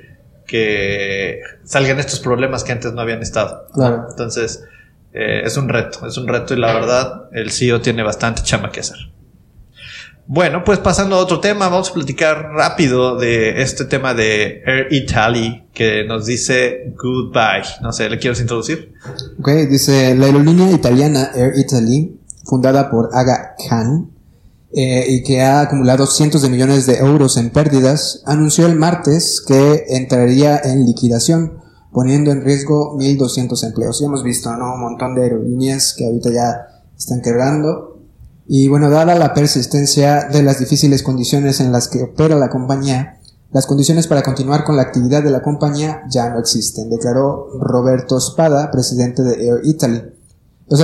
que 0.46 1.40
salgan 1.64 2.00
estos 2.00 2.20
problemas 2.20 2.66
que 2.66 2.74
antes 2.74 2.92
no 2.92 3.02
habían 3.02 3.22
estado. 3.22 3.66
Claro. 3.74 4.08
Entonces, 4.10 4.66
eh, 5.14 5.44
es 5.46 5.56
un 5.56 5.70
reto, 5.70 6.06
es 6.06 6.18
un 6.18 6.28
reto 6.28 6.54
y 6.54 6.58
la 6.58 6.74
verdad, 6.74 7.30
el 7.32 7.52
CEO 7.52 7.80
tiene 7.80 8.04
bastante 8.04 8.44
chama 8.44 8.70
que 8.72 8.82
hacer. 8.82 8.98
Bueno, 10.28 10.64
pues 10.64 10.80
pasando 10.80 11.16
a 11.16 11.20
otro 11.20 11.40
tema, 11.40 11.68
vamos 11.68 11.90
a 11.90 11.94
platicar 11.94 12.52
rápido 12.54 13.18
de 13.18 13.62
este 13.62 13.86
tema 13.86 14.14
de 14.14 14.62
Air 14.66 14.88
Italy 14.92 15.66
que 15.74 16.06
nos 16.06 16.26
dice 16.26 16.94
goodbye. 16.96 17.64
No 17.82 17.92
sé, 17.92 18.10
¿le 18.10 18.20
quieres 18.20 18.40
introducir? 18.40 18.94
Ok, 19.40 19.50
dice 19.70 20.16
la 20.16 20.28
aerolínea 20.28 20.72
italiana 20.72 21.32
Air 21.36 21.54
Italy, 21.58 22.20
fundada 22.46 22.90
por 22.90 23.10
Aga 23.14 23.56
Khan, 23.68 24.12
eh, 24.74 25.06
y 25.10 25.24
que 25.24 25.42
ha 25.42 25.60
acumulado 25.60 26.06
cientos 26.08 26.44
de 26.44 26.50
millones 26.50 26.86
de 26.86 26.98
euros 27.00 27.36
en 27.36 27.50
pérdidas, 27.50 28.24
anunció 28.26 28.68
el 28.68 28.76
martes 28.76 29.44
que 29.46 29.84
entraría 29.90 30.58
en 30.64 30.86
liquidación, 30.86 31.60
poniendo 31.92 32.32
en 32.32 32.42
riesgo 32.42 32.98
1.200 32.98 33.66
empleos. 33.66 34.00
Ya 34.00 34.06
hemos 34.06 34.24
visto, 34.24 34.56
¿no? 34.56 34.76
Un 34.76 34.82
montón 34.82 35.14
de 35.14 35.24
aerolíneas 35.24 35.94
que 35.98 36.06
ahorita 36.06 36.30
ya 36.32 36.84
están 36.98 37.22
quebrando. 37.22 37.91
Y 38.54 38.68
bueno, 38.68 38.90
dada 38.90 39.16
la 39.16 39.34
persistencia 39.34 40.26
de 40.26 40.44
las 40.44 40.60
difíciles 40.60 41.04
condiciones 41.04 41.62
en 41.62 41.72
las 41.72 41.88
que 41.88 42.04
opera 42.04 42.36
la 42.36 42.50
compañía, 42.50 43.22
las 43.54 43.66
condiciones 43.66 44.08
para 44.08 44.24
continuar 44.24 44.66
con 44.66 44.76
la 44.76 44.82
actividad 44.82 45.24
de 45.24 45.30
la 45.30 45.42
compañía 45.42 46.02
ya 46.10 46.30
no 46.30 46.38
existen, 46.38 46.90
declaró 46.90 47.48
Roberto 47.62 48.20
Spada, 48.20 48.70
presidente 48.70 49.24
de 49.24 49.48
Air 49.48 49.62
Italy. 49.64 50.04
Los, 50.68 50.82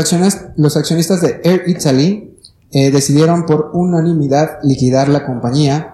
accionistas 0.78 1.20
de 1.20 1.42
Air 1.44 1.64
Italy 1.68 2.38
eh, 2.72 2.90
decidieron 2.90 3.46
por 3.46 3.72
unanimidad 3.74 4.60
liquidar 4.64 5.10
la 5.10 5.26
compañía 5.26 5.94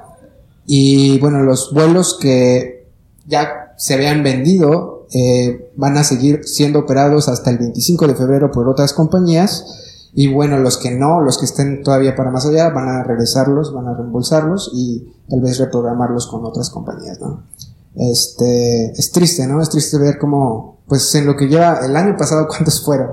y 0.67 1.17
bueno, 1.21 1.41
los 1.41 1.73
vuelos 1.73 2.19
que 2.21 2.85
ya 3.25 3.73
se 3.79 3.95
habían 3.95 4.21
vendido 4.21 5.07
eh, 5.11 5.71
van 5.75 5.97
a 5.97 6.03
seguir 6.03 6.41
siendo 6.43 6.77
operados 6.77 7.29
hasta 7.29 7.49
el 7.49 7.57
25 7.57 8.09
de 8.09 8.13
febrero 8.13 8.51
por 8.51 8.69
otras 8.69 8.93
compañías 8.93 9.92
y 10.15 10.31
bueno, 10.31 10.59
los 10.59 10.77
que 10.77 10.91
no, 10.91 11.21
los 11.21 11.39
que 11.39 11.45
estén 11.45 11.81
todavía 11.81 12.15
para 12.15 12.29
más 12.29 12.45
allá, 12.45 12.69
van 12.69 12.87
a 12.87 13.03
regresarlos, 13.03 13.73
van 13.73 13.87
a 13.87 13.95
reembolsarlos 13.95 14.71
y 14.73 15.11
tal 15.27 15.41
vez 15.41 15.57
reprogramarlos 15.57 16.27
con 16.27 16.45
otras 16.45 16.69
compañías, 16.69 17.19
¿no? 17.19 17.43
Este, 17.95 18.91
es 18.91 19.11
triste, 19.11 19.47
¿no? 19.47 19.61
Es 19.61 19.69
triste 19.69 19.97
ver 19.97 20.17
cómo, 20.19 20.77
pues 20.87 21.13
en 21.15 21.25
lo 21.25 21.35
que 21.35 21.47
lleva 21.47 21.79
el 21.83 21.95
año 21.95 22.15
pasado, 22.15 22.47
¿cuántos 22.49 22.83
fueron? 22.83 23.09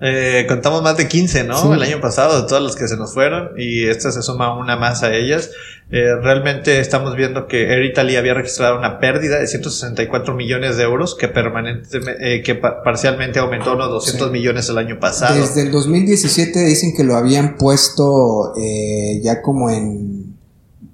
Eh, 0.00 0.44
contamos 0.46 0.82
más 0.82 0.96
de 0.96 1.08
15, 1.08 1.44
¿no? 1.44 1.74
El 1.74 1.82
año 1.82 2.00
pasado, 2.00 2.42
de 2.42 2.48
todos 2.48 2.62
los 2.62 2.76
que 2.76 2.86
se 2.86 2.96
nos 2.96 3.14
fueron, 3.14 3.50
y 3.56 3.88
esta 3.88 4.12
se 4.12 4.22
suma 4.22 4.56
una 4.56 4.76
más 4.76 5.02
a 5.02 5.12
ellas. 5.12 5.50
Eh, 5.90 6.14
realmente 6.22 6.80
estamos 6.80 7.16
viendo 7.16 7.48
que 7.48 7.72
Air 7.72 7.84
Italy 7.84 8.16
había 8.16 8.34
registrado 8.34 8.78
una 8.78 9.00
pérdida 9.00 9.38
de 9.38 9.46
164 9.46 10.34
millones 10.34 10.76
de 10.76 10.84
euros, 10.84 11.16
que 11.16 11.28
permanentemente, 11.28 12.36
eh, 12.36 12.42
que 12.42 12.54
parcialmente 12.54 13.38
aumentó 13.40 13.72
unos 13.74 13.88
200 13.88 14.30
millones 14.30 14.68
el 14.68 14.78
año 14.78 15.00
pasado. 15.00 15.34
Desde 15.34 15.62
el 15.62 15.72
2017 15.72 16.60
dicen 16.60 16.94
que 16.94 17.04
lo 17.04 17.16
habían 17.16 17.56
puesto 17.56 18.52
eh, 18.56 19.20
ya 19.22 19.42
como 19.42 19.70
en, 19.70 20.36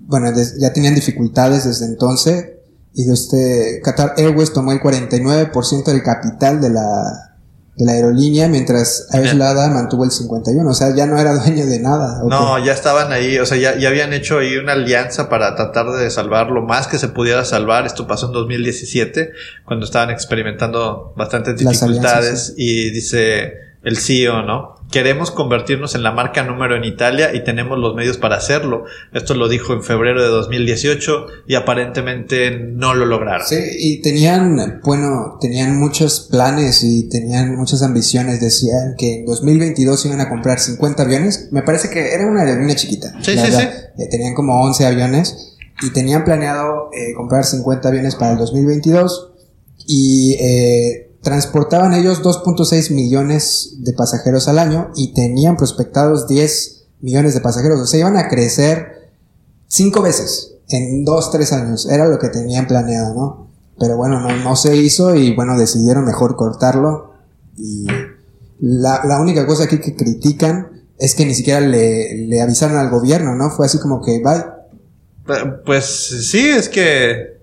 bueno, 0.00 0.32
ya 0.58 0.72
tenían 0.72 0.94
dificultades 0.94 1.64
desde 1.64 1.86
entonces, 1.86 2.52
y 2.94 3.10
este 3.10 3.80
Qatar 3.82 4.14
Airways 4.16 4.52
tomó 4.52 4.70
el 4.70 4.80
49% 4.80 5.84
del 5.84 6.02
capital 6.04 6.60
de 6.60 6.70
la 6.70 7.33
de 7.76 7.84
la 7.84 7.92
aerolínea, 7.92 8.48
mientras 8.48 9.08
Aislada 9.12 9.68
mantuvo 9.68 10.04
el 10.04 10.12
51, 10.12 10.68
o 10.68 10.74
sea, 10.74 10.94
ya 10.94 11.06
no 11.06 11.18
era 11.18 11.34
dueño 11.34 11.66
de 11.66 11.80
nada. 11.80 12.22
No, 12.28 12.64
ya 12.64 12.72
estaban 12.72 13.12
ahí, 13.12 13.38
o 13.38 13.46
sea, 13.46 13.56
ya, 13.56 13.76
ya, 13.76 13.88
habían 13.88 14.12
hecho 14.12 14.38
ahí 14.38 14.56
una 14.56 14.72
alianza 14.72 15.28
para 15.28 15.56
tratar 15.56 15.90
de 15.90 16.08
salvar 16.10 16.50
lo 16.50 16.62
más 16.62 16.86
que 16.86 16.98
se 16.98 17.08
pudiera 17.08 17.44
salvar. 17.44 17.86
Esto 17.86 18.06
pasó 18.06 18.26
en 18.26 18.32
2017, 18.32 19.32
cuando 19.64 19.86
estaban 19.86 20.10
experimentando 20.10 21.12
bastantes 21.16 21.56
dificultades 21.56 22.54
y 22.56 22.90
dice 22.90 23.63
el 23.84 23.98
CEO, 23.98 24.42
¿no? 24.42 24.74
Queremos 24.90 25.30
convertirnos 25.30 25.94
en 25.94 26.02
la 26.02 26.12
marca 26.12 26.42
número 26.44 26.76
en 26.76 26.84
Italia 26.84 27.34
y 27.34 27.42
tenemos 27.42 27.78
los 27.78 27.94
medios 27.94 28.16
para 28.16 28.36
hacerlo. 28.36 28.84
Esto 29.12 29.34
lo 29.34 29.48
dijo 29.48 29.72
en 29.72 29.82
febrero 29.82 30.22
de 30.22 30.28
2018 30.28 31.26
y 31.48 31.54
aparentemente 31.54 32.50
no 32.50 32.94
lo 32.94 33.04
lograron. 33.04 33.46
Sí, 33.46 33.56
y 33.78 34.02
tenían, 34.02 34.80
bueno, 34.84 35.38
tenían 35.40 35.78
muchos 35.78 36.28
planes 36.30 36.84
y 36.84 37.08
tenían 37.08 37.56
muchas 37.56 37.82
ambiciones. 37.82 38.40
Decían 38.40 38.94
que 38.96 39.20
en 39.20 39.26
2022 39.26 40.06
iban 40.06 40.20
a 40.20 40.28
comprar 40.28 40.60
50 40.60 41.02
aviones. 41.02 41.48
Me 41.50 41.62
parece 41.62 41.90
que 41.90 42.14
era 42.14 42.26
una 42.26 42.42
aerolínea 42.42 42.76
chiquita. 42.76 43.12
Sí, 43.20 43.36
sí, 43.36 43.50
sí. 43.50 43.62
Eh, 43.62 44.08
tenían 44.10 44.34
como 44.34 44.62
11 44.62 44.86
aviones 44.86 45.56
y 45.82 45.90
tenían 45.90 46.24
planeado 46.24 46.90
eh, 46.92 47.14
comprar 47.14 47.44
50 47.44 47.88
aviones 47.88 48.14
para 48.14 48.32
el 48.32 48.38
2022 48.38 49.32
y 49.86 50.36
eh, 50.40 51.13
transportaban 51.24 51.94
ellos 51.94 52.22
2.6 52.22 52.92
millones 52.92 53.78
de 53.78 53.92
pasajeros 53.94 54.46
al 54.46 54.58
año 54.60 54.90
y 54.94 55.14
tenían 55.14 55.56
prospectados 55.56 56.28
10 56.28 56.84
millones 57.00 57.34
de 57.34 57.40
pasajeros. 57.40 57.80
O 57.80 57.86
sea, 57.86 58.00
iban 58.00 58.16
a 58.16 58.28
crecer 58.28 59.10
cinco 59.66 60.02
veces 60.02 60.54
en 60.68 61.04
2, 61.04 61.30
3 61.32 61.52
años. 61.54 61.86
Era 61.86 62.06
lo 62.06 62.18
que 62.18 62.28
tenían 62.28 62.68
planeado, 62.68 63.14
¿no? 63.14 63.50
Pero 63.80 63.96
bueno, 63.96 64.20
no, 64.20 64.54
se 64.54 64.76
hizo 64.76 65.16
y 65.16 65.34
bueno, 65.34 65.58
decidieron 65.58 66.04
mejor 66.04 66.36
cortarlo. 66.36 67.14
Y 67.56 67.86
la, 68.60 69.18
única 69.20 69.46
cosa 69.46 69.64
aquí 69.64 69.78
que 69.78 69.96
critican 69.96 70.84
es 70.98 71.14
que 71.14 71.26
ni 71.26 71.34
siquiera 71.34 71.60
le 71.60 72.40
avisaron 72.40 72.76
al 72.76 72.90
gobierno, 72.90 73.34
¿no? 73.34 73.50
Fue 73.50 73.66
así 73.66 73.78
como 73.80 74.00
que, 74.00 74.22
bye. 74.22 74.44
Pues 75.64 75.84
sí, 76.30 76.46
es 76.50 76.68
que 76.68 77.33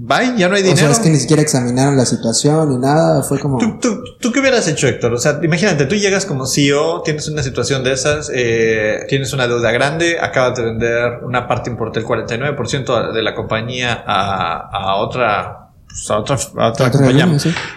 Bye, 0.00 0.34
ya 0.36 0.48
no 0.48 0.54
hay 0.54 0.62
dinero. 0.62 0.76
O 0.76 0.78
sea, 0.78 0.90
es 0.92 1.00
que 1.00 1.10
ni 1.10 1.16
siquiera 1.16 1.42
examinaron 1.42 1.96
la 1.96 2.06
situación 2.06 2.68
ni 2.68 2.78
nada, 2.78 3.24
fue 3.24 3.40
como... 3.40 3.58
¿Tú, 3.58 4.00
tú, 4.20 4.30
qué 4.30 4.38
hubieras 4.38 4.68
hecho, 4.68 4.86
Héctor? 4.86 5.12
O 5.12 5.18
sea, 5.18 5.40
imagínate, 5.42 5.86
tú 5.86 5.96
llegas 5.96 6.24
como 6.24 6.46
CEO, 6.46 7.02
tienes 7.02 7.26
una 7.26 7.42
situación 7.42 7.82
de 7.82 7.94
esas, 7.94 8.30
eh, 8.32 9.06
tienes 9.08 9.32
una 9.32 9.48
deuda 9.48 9.72
grande, 9.72 10.20
acabas 10.20 10.56
de 10.56 10.66
vender 10.66 11.24
una 11.24 11.48
parte 11.48 11.68
importante, 11.68 11.98
el 11.98 12.06
49% 12.06 13.12
de 13.12 13.22
la 13.22 13.34
compañía 13.34 14.04
a, 14.06 14.68
a 14.70 14.94
otra, 14.98 15.70
pues, 15.88 16.08
a 16.12 16.18
otra, 16.18 16.36
a 16.36 16.68
otra, 16.68 16.92
compañía, 16.92 17.28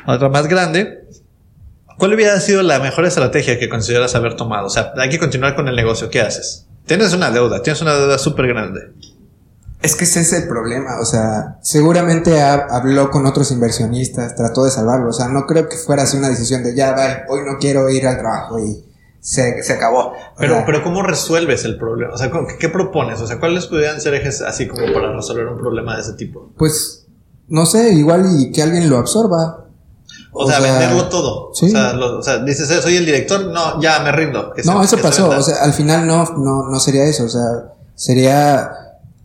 a 0.05 0.13
otra 0.13 0.29
más 0.29 0.45
grande. 0.45 1.07
¿Cuál 1.97 2.13
hubiera 2.13 2.39
sido 2.39 2.61
la 2.61 2.77
mejor 2.77 3.05
estrategia 3.05 3.57
que 3.57 3.67
consideras 3.67 4.13
haber 4.13 4.35
tomado? 4.35 4.67
O 4.67 4.69
sea, 4.69 4.93
hay 4.97 5.09
que 5.09 5.17
continuar 5.17 5.55
con 5.55 5.67
el 5.67 5.75
negocio, 5.75 6.11
¿qué 6.11 6.21
haces? 6.21 6.67
Tienes 6.85 7.13
una 7.13 7.31
deuda, 7.31 7.63
tienes 7.63 7.81
una 7.81 7.95
deuda 7.95 8.19
súper 8.19 8.45
grande. 8.45 8.91
Es 9.81 9.95
que 9.95 10.03
ese 10.03 10.21
es 10.21 10.31
el 10.33 10.47
problema, 10.47 10.99
o 10.99 11.05
sea, 11.05 11.57
seguramente 11.63 12.39
habló 12.39 13.09
con 13.09 13.25
otros 13.25 13.49
inversionistas, 13.51 14.35
trató 14.35 14.63
de 14.63 14.69
salvarlo, 14.69 15.09
o 15.09 15.13
sea, 15.13 15.27
no 15.27 15.47
creo 15.47 15.67
que 15.67 15.75
fuera 15.75 16.03
así 16.03 16.17
una 16.17 16.29
decisión 16.29 16.63
de 16.63 16.75
ya, 16.75 16.93
bye, 16.93 17.23
hoy 17.29 17.41
no 17.45 17.57
quiero 17.59 17.89
ir 17.89 18.05
al 18.05 18.19
trabajo 18.19 18.59
y 18.59 18.85
se, 19.21 19.63
se 19.63 19.73
acabó. 19.73 20.13
Pero, 20.37 20.63
pero 20.65 20.83
¿cómo 20.83 21.01
resuelves 21.01 21.65
el 21.65 21.77
problema? 21.77 22.13
O 22.13 22.17
sea, 22.17 22.31
¿qué, 22.59 22.69
propones? 22.69 23.21
O 23.21 23.27
sea, 23.27 23.39
¿cuáles 23.39 23.65
podrían 23.67 23.99
ser 24.01 24.13
ejes 24.13 24.41
así 24.41 24.67
como 24.67 24.91
para 24.93 25.13
resolver 25.13 25.47
un 25.47 25.57
problema 25.57 25.95
de 25.95 26.01
ese 26.01 26.13
tipo? 26.13 26.51
Pues, 26.57 27.07
no 27.47 27.65
sé, 27.65 27.93
igual 27.93 28.27
y 28.37 28.51
que 28.51 28.61
alguien 28.61 28.87
lo 28.87 28.97
absorba. 28.97 29.65
O, 30.31 30.47
sea, 30.47 30.59
venderlo 30.59 31.09
todo. 31.09 31.51
¿sí? 31.53 31.67
O, 31.67 31.69
sea, 31.69 31.93
o, 31.97 32.21
sea, 32.21 32.37
dices, 32.39 32.69
eh, 32.69 32.81
soy 32.81 32.97
el 32.97 33.05
director, 33.05 33.45
no, 33.47 33.81
ya 33.81 33.99
me 34.01 34.11
rindo. 34.11 34.53
no, 34.63 34.83
eso 34.83 34.97
pasó, 34.97 35.29
o 35.29 35.41
sea, 35.41 35.63
al 35.63 35.73
final 35.73 36.05
no, 36.05 36.23
no, 36.37 36.69
no 36.69 36.79
sería 36.79 37.03
eso, 37.03 37.25
o 37.25 37.29
sea, 37.29 37.73
sería 37.95 38.71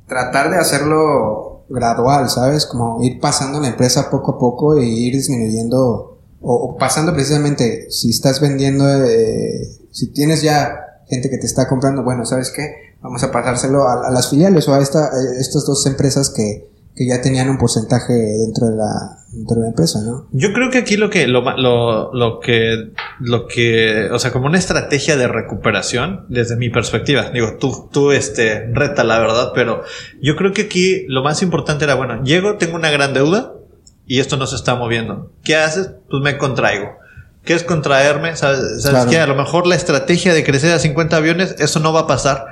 tratar 0.07 0.51
de 0.51 0.59
hacerlo 0.59 1.65
gradual, 1.69 2.31
¿sabes? 2.31 2.67
Como 2.67 3.03
ir 3.03 3.21
pasando 3.21 3.61
la 3.61 3.69
empresa 3.69 4.11
poco 4.11 4.33
a 4.33 4.39
poco 4.39 4.77
e 4.77 4.85
ir 4.85 5.15
disminuyendo 5.15 6.19
o, 6.41 6.77
pasando 6.79 7.13
precisamente, 7.13 7.91
si 7.91 8.11
estás 8.11 8.41
vendiendo, 8.41 8.87
eh, 9.05 9.69
si 9.91 10.13
tienes 10.13 10.43
ya 10.43 11.01
gente 11.09 11.29
que 11.29 11.39
te 11.39 11.47
está 11.47 11.67
comprando, 11.67 12.05
bueno, 12.05 12.25
¿sabes 12.25 12.53
qué? 12.55 12.95
Vamos 13.03 13.23
a 13.23 13.33
pasárselo 13.33 13.89
a, 13.89 14.11
las 14.11 14.31
filiales 14.31 14.69
o 14.69 14.75
a 14.75 14.81
esta, 14.81 15.07
eh, 15.07 15.41
estas 15.41 15.65
dos 15.67 15.85
empresas 15.87 16.31
que, 16.31 16.69
que 16.97 17.07
ya 17.07 17.21
tenían 17.21 17.51
un 17.51 17.59
porcentaje 17.59 18.15
dentro 18.15 18.69
de 18.69 18.77
la, 18.77 19.19
dentro 19.31 19.57
de 19.57 19.63
la 19.63 19.69
empresa, 19.69 20.01
¿no? 20.03 20.27
Yo 20.33 20.55
creo 20.55 20.71
que 20.71 20.79
aquí 20.79 20.97
lo 20.97 21.11
que, 21.11 21.27
lo, 21.27 21.43
lo, 21.59 22.11
lo, 22.15 22.41
que, 22.41 22.93
lo 23.21 23.47
que, 23.47 24.09
o 24.11 24.19
sea, 24.19 24.33
como 24.33 24.47
una 24.47 24.59
estrategia 24.59 25.19
de 25.19 25.29
recuperación, 25.29 26.25
desde 26.31 26.57
mi 26.57 26.71
perspectiva, 26.71 27.31
digo, 27.31 27.59
tú, 27.61 27.91
tú, 27.93 28.13
este, 28.13 28.67
reta 28.73 29.05
la 29.05 29.19
verdad, 29.19 29.53
pero 29.55 29.83
yo 30.23 30.37
creo 30.37 30.55
que 30.55 30.63
aquí 30.63 31.05
lo 31.09 31.23
más 31.23 31.43
importante 31.43 31.85
era, 31.85 31.95
bueno, 31.95 32.25
llego, 32.25 32.57
tengo 32.57 32.77
una 32.77 32.91
gran 32.91 33.13
deuda 33.13 33.53
y 34.07 34.21
esto 34.21 34.39
no 34.39 34.47
se 34.47 34.57
está 34.57 34.75
moviendo. 34.75 35.31
¿Qué 35.45 35.55
haces? 35.55 35.91
Pues 36.09 36.23
me 36.23 36.39
contraigo. 36.39 36.97
¿Qué 37.45 37.53
es 37.53 37.63
contraerme? 37.63 38.35
¿Sabes, 38.37 38.83
sabes 38.83 39.05
que 39.07 39.19
a 39.19 39.27
lo 39.27 39.37
mejor 39.37 39.67
la 39.67 39.77
estrategia 39.77 40.33
de 40.33 40.43
crecer 40.43 40.73
a 40.73 40.79
50 40.79 41.17
aviones, 41.17 41.57
eso 41.59 41.79
no 41.79 41.93
va 41.93 42.01
a 42.01 42.07
pasar 42.07 42.47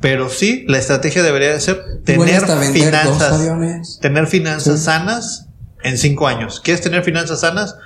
pero 0.00 0.28
sí, 0.28 0.64
la 0.68 0.78
estrategia 0.78 1.22
debería 1.22 1.58
ser 1.60 2.02
tener 2.04 2.40
finanzas, 2.72 3.98
tener 4.00 4.26
finanzas 4.26 4.84
sanas 4.84 5.48
en 5.82 5.98
cinco 5.98 6.28
años. 6.28 6.60
¿Qué 6.60 6.72
es 6.72 6.80
tener 6.80 7.02
finanzas 7.02 7.40
sanas? 7.40 7.76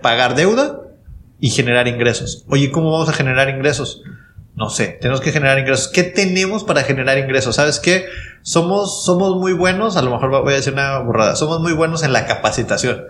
pagar 0.00 0.34
deuda 0.34 0.80
y 1.38 1.50
generar 1.50 1.86
ingresos. 1.88 2.44
Oye, 2.48 2.70
¿cómo 2.70 2.90
vamos 2.90 3.08
a 3.08 3.12
generar 3.12 3.50
ingresos? 3.50 4.02
No 4.54 4.70
sé, 4.70 4.98
tenemos 5.00 5.20
que 5.20 5.32
generar 5.32 5.58
ingresos. 5.58 5.88
¿Qué 5.88 6.02
tenemos 6.02 6.64
para 6.64 6.82
generar 6.84 7.18
ingresos? 7.18 7.56
¿Sabes 7.56 7.78
qué? 7.78 8.06
Somos, 8.42 9.04
somos 9.04 9.36
muy 9.36 9.52
buenos, 9.52 9.96
a 9.96 10.02
lo 10.02 10.10
mejor 10.10 10.30
voy 10.42 10.52
a 10.52 10.56
decir 10.56 10.72
una 10.72 10.98
borrada, 10.98 11.36
somos 11.36 11.60
muy 11.60 11.72
buenos 11.72 12.02
en 12.02 12.12
la 12.12 12.26
capacitación. 12.26 13.04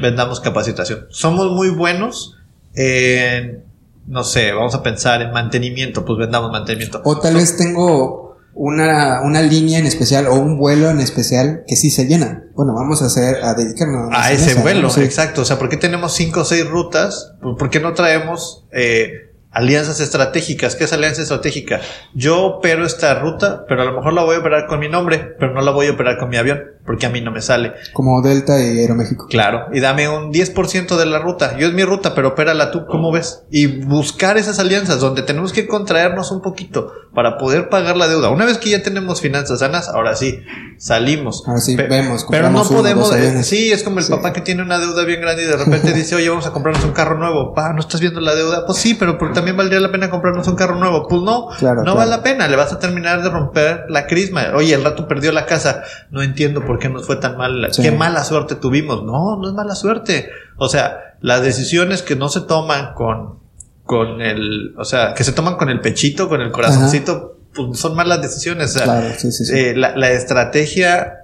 Vendamos 0.00 0.40
capacitación. 0.40 1.06
Somos 1.10 1.50
muy 1.50 1.70
buenos 1.70 2.36
en 2.74 3.64
no 4.08 4.24
sé, 4.24 4.52
vamos 4.52 4.74
a 4.74 4.82
pensar 4.82 5.22
en 5.22 5.30
mantenimiento, 5.32 6.04
pues 6.04 6.18
vendamos 6.18 6.50
mantenimiento. 6.50 7.00
O 7.04 7.18
tal 7.18 7.34
vez 7.34 7.56
tengo 7.56 8.36
una, 8.54 9.20
una 9.22 9.42
línea 9.42 9.78
en 9.78 9.86
especial 9.86 10.26
o 10.26 10.34
un 10.34 10.58
vuelo 10.58 10.88
en 10.88 11.00
especial 11.00 11.62
que 11.66 11.76
sí 11.76 11.90
se 11.90 12.06
llena. 12.06 12.44
Bueno, 12.54 12.74
vamos 12.74 13.02
a 13.02 13.06
hacer, 13.06 13.44
a 13.44 13.54
dedicarnos 13.54 14.10
a, 14.12 14.32
ese 14.32 14.54
vuelo, 14.54 14.88
exacto. 14.96 15.42
O 15.42 15.44
sea, 15.44 15.58
¿por 15.58 15.68
qué 15.68 15.76
tenemos 15.76 16.14
cinco 16.14 16.40
o 16.40 16.44
seis 16.44 16.66
rutas? 16.66 17.34
¿Por 17.40 17.70
qué 17.70 17.80
no 17.80 17.92
traemos 17.92 18.64
eh, 18.72 19.28
Alianzas 19.50 19.98
estratégicas. 20.00 20.76
¿Qué 20.76 20.84
es 20.84 20.92
alianza 20.92 21.22
estratégica? 21.22 21.80
Yo 22.14 22.44
opero 22.44 22.84
esta 22.84 23.18
ruta, 23.18 23.64
pero 23.66 23.82
a 23.82 23.84
lo 23.86 23.92
mejor 23.92 24.12
la 24.12 24.22
voy 24.22 24.36
a 24.36 24.40
operar 24.40 24.66
con 24.66 24.78
mi 24.78 24.88
nombre, 24.88 25.34
pero 25.38 25.54
no 25.54 25.62
la 25.62 25.70
voy 25.70 25.86
a 25.86 25.92
operar 25.92 26.18
con 26.18 26.28
mi 26.28 26.36
avión, 26.36 26.62
porque 26.88 27.04
a 27.04 27.10
mí 27.10 27.20
no 27.20 27.30
me 27.30 27.42
sale. 27.42 27.74
Como 27.92 28.22
Delta 28.22 28.58
y 28.58 28.78
Aeroméxico. 28.78 29.26
Claro, 29.26 29.66
y 29.74 29.80
dame 29.80 30.08
un 30.08 30.32
10% 30.32 30.96
de 30.96 31.04
la 31.04 31.18
ruta. 31.18 31.58
Yo 31.58 31.66
es 31.66 31.74
mi 31.74 31.84
ruta, 31.84 32.14
pero 32.14 32.28
opérala 32.28 32.70
tú, 32.70 32.86
¿cómo 32.86 33.12
ves? 33.12 33.42
Y 33.50 33.66
buscar 33.66 34.38
esas 34.38 34.58
alianzas 34.58 34.98
donde 34.98 35.20
tenemos 35.20 35.52
que 35.52 35.66
contraernos 35.66 36.30
un 36.30 36.40
poquito 36.40 36.90
para 37.14 37.36
poder 37.36 37.68
pagar 37.68 37.98
la 37.98 38.08
deuda. 38.08 38.30
Una 38.30 38.46
vez 38.46 38.56
que 38.56 38.70
ya 38.70 38.82
tenemos 38.82 39.20
finanzas 39.20 39.58
sanas, 39.58 39.90
ahora 39.90 40.16
sí, 40.16 40.40
salimos. 40.78 41.44
Ahora 41.46 41.60
sí, 41.60 41.76
vemos. 41.76 42.26
Pero 42.30 42.48
no 42.48 42.64
podemos. 42.64 43.12
sí, 43.42 43.70
es 43.70 43.82
como 43.82 43.98
el 43.98 44.06
papá 44.06 44.32
que 44.32 44.40
tiene 44.40 44.62
una 44.62 44.78
deuda 44.78 45.04
bien 45.04 45.20
grande 45.20 45.42
y 45.42 45.46
de 45.46 45.58
repente 45.58 45.92
dice, 45.94 46.14
oye, 46.14 46.30
vamos 46.30 46.46
a 46.46 46.52
comprarnos 46.52 46.82
un 46.86 46.92
carro 46.92 47.18
nuevo. 47.18 47.52
Pa, 47.52 47.74
¿no 47.74 47.80
estás 47.80 48.00
viendo 48.00 48.20
la 48.22 48.34
deuda? 48.34 48.64
Pues 48.64 48.78
sí, 48.78 48.94
pero 48.94 49.18
también 49.34 49.58
valdría 49.58 49.80
la 49.80 49.92
pena 49.92 50.08
comprarnos 50.08 50.48
un 50.48 50.56
carro 50.56 50.76
nuevo. 50.76 51.06
Pues 51.06 51.20
no, 51.20 51.48
no 51.84 51.94
vale 51.94 52.10
la 52.10 52.22
pena, 52.22 52.48
le 52.48 52.56
vas 52.56 52.72
a 52.72 52.78
terminar 52.78 53.22
de 53.22 53.28
romper 53.28 53.84
la 53.90 54.06
crisma. 54.06 54.52
Oye, 54.54 54.72
el 54.72 54.84
rato 54.84 55.06
perdió 55.06 55.32
la 55.32 55.44
casa, 55.44 55.82
no 56.10 56.22
entiendo 56.22 56.64
por 56.64 56.77
qué 56.78 56.88
nos 56.88 57.06
fue 57.06 57.16
tan 57.16 57.36
mal, 57.36 57.68
qué 57.80 57.90
mala 57.90 58.24
suerte 58.24 58.54
tuvimos. 58.54 59.02
No, 59.02 59.36
no 59.36 59.48
es 59.48 59.54
mala 59.54 59.74
suerte. 59.74 60.30
O 60.56 60.68
sea, 60.68 61.14
las 61.20 61.42
decisiones 61.42 62.02
que 62.02 62.16
no 62.16 62.28
se 62.28 62.42
toman 62.42 62.94
con, 62.94 63.38
con 63.84 64.20
el, 64.20 64.74
o 64.76 64.84
sea, 64.84 65.14
que 65.14 65.24
se 65.24 65.32
toman 65.32 65.56
con 65.56 65.68
el 65.68 65.80
pechito, 65.80 66.28
con 66.28 66.40
el 66.40 66.50
corazoncito, 66.50 67.38
pues 67.54 67.78
son 67.78 67.94
malas 67.94 68.22
decisiones. 68.22 68.76
O 68.76 68.78
sea, 68.78 69.14
eh, 69.52 69.74
la, 69.76 69.96
la 69.96 70.10
estrategia 70.10 71.18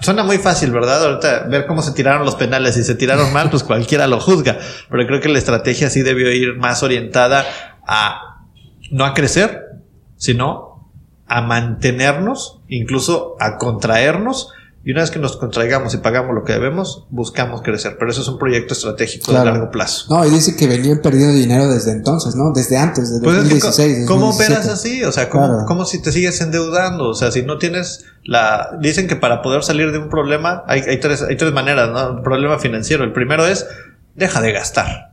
Suena 0.00 0.24
muy 0.24 0.36
fácil, 0.36 0.72
¿verdad? 0.72 1.06
Ahorita 1.06 1.46
ver 1.48 1.66
cómo 1.66 1.80
se 1.80 1.92
tiraron 1.92 2.24
los 2.24 2.34
penales. 2.34 2.74
Si 2.74 2.84
se 2.84 2.94
tiraron 2.94 3.32
mal, 3.32 3.48
pues 3.48 3.62
cualquiera 3.62 4.06
lo 4.06 4.20
juzga. 4.20 4.58
Pero 4.90 5.06
creo 5.06 5.20
que 5.20 5.28
la 5.30 5.38
estrategia 5.38 5.88
sí 5.88 6.02
debió 6.02 6.30
ir 6.30 6.56
más 6.56 6.82
orientada 6.82 7.46
a 7.86 8.44
no 8.90 9.06
a 9.06 9.14
crecer, 9.14 9.68
sino 10.16 10.90
a 11.26 11.40
mantenernos, 11.40 12.60
incluso 12.68 13.36
a 13.40 13.56
contraernos 13.56 14.52
y 14.82 14.92
una 14.92 15.02
vez 15.02 15.10
que 15.10 15.18
nos 15.18 15.36
contraigamos 15.36 15.92
y 15.92 15.98
pagamos 15.98 16.34
lo 16.34 16.42
que 16.42 16.54
debemos, 16.54 17.06
buscamos 17.10 17.60
crecer. 17.60 17.96
Pero 17.98 18.10
eso 18.10 18.22
es 18.22 18.28
un 18.28 18.38
proyecto 18.38 18.72
estratégico 18.72 19.30
de 19.30 19.44
largo 19.44 19.70
plazo. 19.70 20.06
No, 20.08 20.24
y 20.24 20.30
dice 20.30 20.56
que 20.56 20.66
venían 20.66 21.02
perdiendo 21.02 21.34
dinero 21.34 21.68
desde 21.68 21.92
entonces, 21.92 22.34
¿no? 22.34 22.52
Desde 22.54 22.78
antes, 22.78 23.10
desde 23.10 23.26
2016. 23.26 23.96
Pues 23.96 24.08
¿Cómo 24.08 24.30
operas 24.30 24.68
así? 24.68 25.04
O 25.04 25.12
sea, 25.12 25.28
¿cómo, 25.28 25.84
si 25.84 26.00
te 26.00 26.12
sigues 26.12 26.40
endeudando? 26.40 27.10
O 27.10 27.14
sea, 27.14 27.30
si 27.30 27.42
no 27.42 27.58
tienes 27.58 28.06
la... 28.24 28.70
Dicen 28.80 29.06
que 29.06 29.16
para 29.16 29.42
poder 29.42 29.62
salir 29.64 29.92
de 29.92 29.98
un 29.98 30.08
problema 30.08 30.64
hay, 30.66 30.80
hay, 30.80 30.98
tres, 30.98 31.22
hay 31.22 31.36
tres 31.36 31.52
maneras, 31.52 31.90
¿no? 31.90 32.12
Un 32.12 32.22
problema 32.22 32.58
financiero. 32.58 33.04
El 33.04 33.12
primero 33.12 33.46
es, 33.46 33.66
deja 34.14 34.40
de 34.40 34.52
gastar. 34.52 35.10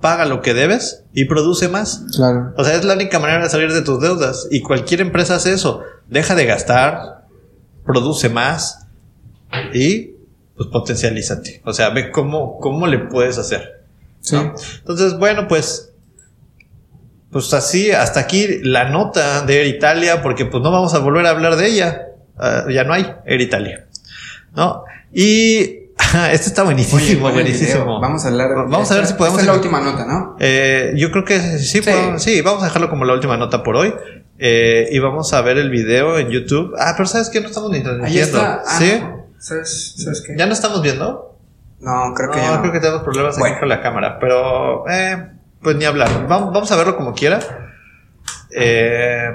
Paga 0.00 0.24
lo 0.24 0.42
que 0.42 0.52
debes 0.52 1.04
y 1.12 1.26
produce 1.26 1.68
más. 1.68 2.06
Claro. 2.16 2.54
O 2.56 2.64
sea, 2.64 2.74
es 2.74 2.84
la 2.84 2.94
única 2.94 3.20
manera 3.20 3.44
de 3.44 3.50
salir 3.50 3.72
de 3.72 3.82
tus 3.82 4.00
deudas. 4.00 4.48
Y 4.50 4.62
cualquier 4.62 5.00
empresa 5.00 5.36
hace 5.36 5.52
eso. 5.52 5.82
Deja 6.08 6.34
de 6.34 6.46
gastar, 6.46 7.19
produce 7.92 8.28
más 8.28 8.86
y 9.74 10.12
pues 10.56 10.68
potencialízate. 10.68 11.62
O 11.64 11.72
sea, 11.72 11.90
ve 11.90 12.10
cómo, 12.10 12.58
cómo 12.58 12.86
le 12.86 12.98
puedes 12.98 13.38
hacer. 13.38 13.84
Entonces, 14.30 15.18
bueno, 15.18 15.48
pues, 15.48 15.92
pues 17.30 17.52
así, 17.54 17.90
hasta 17.90 18.20
aquí 18.20 18.60
la 18.62 18.88
nota 18.88 19.44
de 19.46 19.60
Air 19.60 19.66
Italia, 19.66 20.22
porque 20.22 20.44
pues 20.44 20.62
no 20.62 20.70
vamos 20.70 20.94
a 20.94 20.98
volver 20.98 21.26
a 21.26 21.30
hablar 21.30 21.56
de 21.56 21.66
ella. 21.66 22.06
Ah, 22.38 22.66
ya 22.70 22.84
no 22.84 22.92
hay 22.92 23.06
Air 23.24 23.40
Italia. 23.40 23.86
¿No? 24.54 24.84
Y 25.12 25.79
este 26.32 26.48
está 26.48 26.62
buenísimo, 26.62 27.30
buenísimo. 27.30 28.00
Vamos 28.00 28.24
a 28.24 28.28
hablar. 28.28 28.50
Vamos 28.68 28.90
a 28.90 28.96
ver 28.96 29.06
si 29.06 29.14
podemos. 29.14 29.40
Esta 29.40 29.52
es 29.52 29.56
la 29.56 29.62
última 29.62 29.80
nota, 29.80 30.04
¿no? 30.06 30.36
Eh, 30.40 30.92
yo 30.96 31.10
creo 31.10 31.24
que 31.24 31.38
sí, 31.58 31.80
sí, 32.18 32.40
vamos 32.42 32.62
a 32.62 32.66
dejarlo 32.66 32.90
como 32.90 33.04
la 33.04 33.14
última 33.14 33.36
nota 33.36 33.62
por 33.62 33.76
hoy. 33.76 33.94
Eh, 34.38 34.88
y 34.90 34.98
vamos 34.98 35.32
a 35.34 35.42
ver 35.42 35.58
el 35.58 35.68
video 35.68 36.18
en 36.18 36.30
YouTube. 36.30 36.74
Ah, 36.78 36.94
pero 36.96 37.06
¿sabes 37.06 37.28
qué? 37.28 37.40
No 37.40 37.48
estamos 37.48 37.70
ni 37.70 37.82
transmitiendo. 37.82 38.40
Ah, 38.40 38.62
¿Sí? 38.78 39.02
¿Sabes, 39.38 39.94
¿Sabes 39.98 40.22
qué? 40.26 40.34
¿Ya 40.36 40.46
no 40.46 40.52
estamos 40.52 40.82
viendo? 40.82 41.38
No, 41.80 42.14
creo 42.14 42.30
que 42.30 42.38
ya 42.38 42.56
no. 42.56 42.60
creo 42.60 42.72
que 42.72 42.80
tenemos 42.80 43.02
problemas 43.02 43.38
aquí 43.38 43.58
con 43.58 43.68
la 43.68 43.82
cámara. 43.82 44.18
Pero, 44.18 44.88
eh, 44.88 45.26
pues 45.62 45.76
ni 45.76 45.84
hablar. 45.84 46.26
Vamos, 46.26 46.52
vamos 46.52 46.72
a 46.72 46.76
verlo 46.76 46.96
como 46.96 47.12
quiera. 47.14 47.40
Eh, 48.50 49.30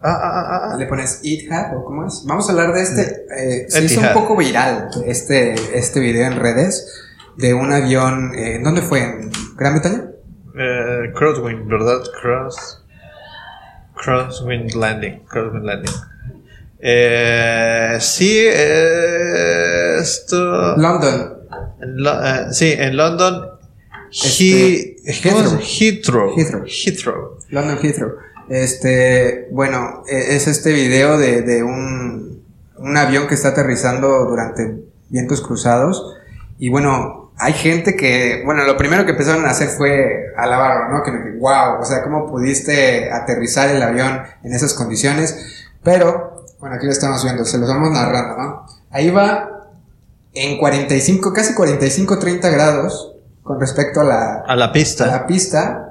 ah, 0.00 0.10
ah, 0.10 0.30
ah, 0.32 0.70
ah. 0.72 0.76
¿Le 0.76 0.86
pones 0.86 1.20
Eat 1.24 1.50
Hat 1.50 1.74
o 1.74 1.84
cómo 1.84 2.06
es? 2.06 2.24
Vamos 2.26 2.48
a 2.48 2.52
hablar 2.52 2.72
de 2.72 2.82
este. 2.82 3.26
Eh, 3.36 3.66
se 3.68 3.84
hizo 3.84 4.00
un 4.00 4.12
poco 4.12 4.36
viral 4.36 4.88
este, 5.06 5.54
este 5.76 6.00
video 6.00 6.26
en 6.26 6.36
redes 6.38 7.06
de 7.36 7.54
un 7.54 7.72
avión. 7.72 8.32
Eh, 8.34 8.60
¿Dónde 8.62 8.82
fue? 8.82 9.00
¿En 9.00 9.30
Gran 9.56 9.74
Bretaña? 9.74 10.04
Eh, 10.58 11.12
Crosswind, 11.14 11.68
¿verdad? 11.68 12.02
Cross. 12.20 12.82
Crosswind 13.94 14.74
Landing. 14.74 15.24
Crosswind 15.26 15.64
Landing. 15.64 15.94
Eh, 16.80 17.96
sí, 18.00 18.44
esto. 20.00 20.76
London. 20.76 21.38
Eh, 21.80 22.46
sí, 22.52 22.72
en 22.76 22.96
London. 22.96 23.58
Este, 24.10 24.96
Heathrow. 25.04 25.60
Heathrow. 25.60 26.64
Heathrow. 26.66 27.38
London 27.50 27.78
Heathrow. 27.82 28.12
Este, 28.48 29.48
bueno, 29.52 30.04
e, 30.08 30.36
es 30.36 30.46
este 30.46 30.72
video 30.72 31.18
de, 31.18 31.42
de 31.42 31.62
un, 31.62 32.44
un 32.78 32.96
avión 32.96 33.26
que 33.26 33.34
está 33.34 33.48
aterrizando 33.48 34.24
durante 34.24 34.84
vientos 35.08 35.40
cruzados. 35.40 36.16
Y 36.58 36.70
bueno, 36.70 37.32
hay 37.38 37.52
gente 37.52 37.94
que, 37.96 38.42
bueno, 38.44 38.64
lo 38.64 38.76
primero 38.76 39.04
que 39.04 39.12
empezaron 39.12 39.46
a 39.46 39.50
hacer 39.50 39.68
fue 39.68 40.32
alabarlo, 40.36 40.88
¿no? 40.96 41.02
Que, 41.04 41.38
wow, 41.38 41.80
o 41.80 41.84
sea, 41.84 42.02
¿cómo 42.02 42.26
pudiste 42.26 43.10
aterrizar 43.12 43.68
el 43.70 43.82
avión 43.82 44.22
en 44.42 44.52
esas 44.52 44.74
condiciones? 44.74 45.66
Pero, 45.84 46.44
bueno, 46.58 46.76
aquí 46.76 46.86
lo 46.86 46.92
estamos 46.92 47.22
viendo, 47.22 47.44
se 47.44 47.58
los 47.58 47.68
vamos 47.68 47.92
narrando, 47.92 48.36
¿no? 48.36 48.66
Ahí 48.90 49.10
va 49.10 49.68
en 50.34 50.58
45, 50.58 51.32
casi 51.32 51.54
45, 51.54 52.18
30 52.18 52.50
grados 52.50 53.14
con 53.42 53.60
respecto 53.60 54.00
a 54.00 54.04
la, 54.04 54.44
a 54.46 54.56
la 54.56 54.72
pista. 54.72 55.04
A 55.04 55.06
la 55.06 55.26
pista. 55.26 55.87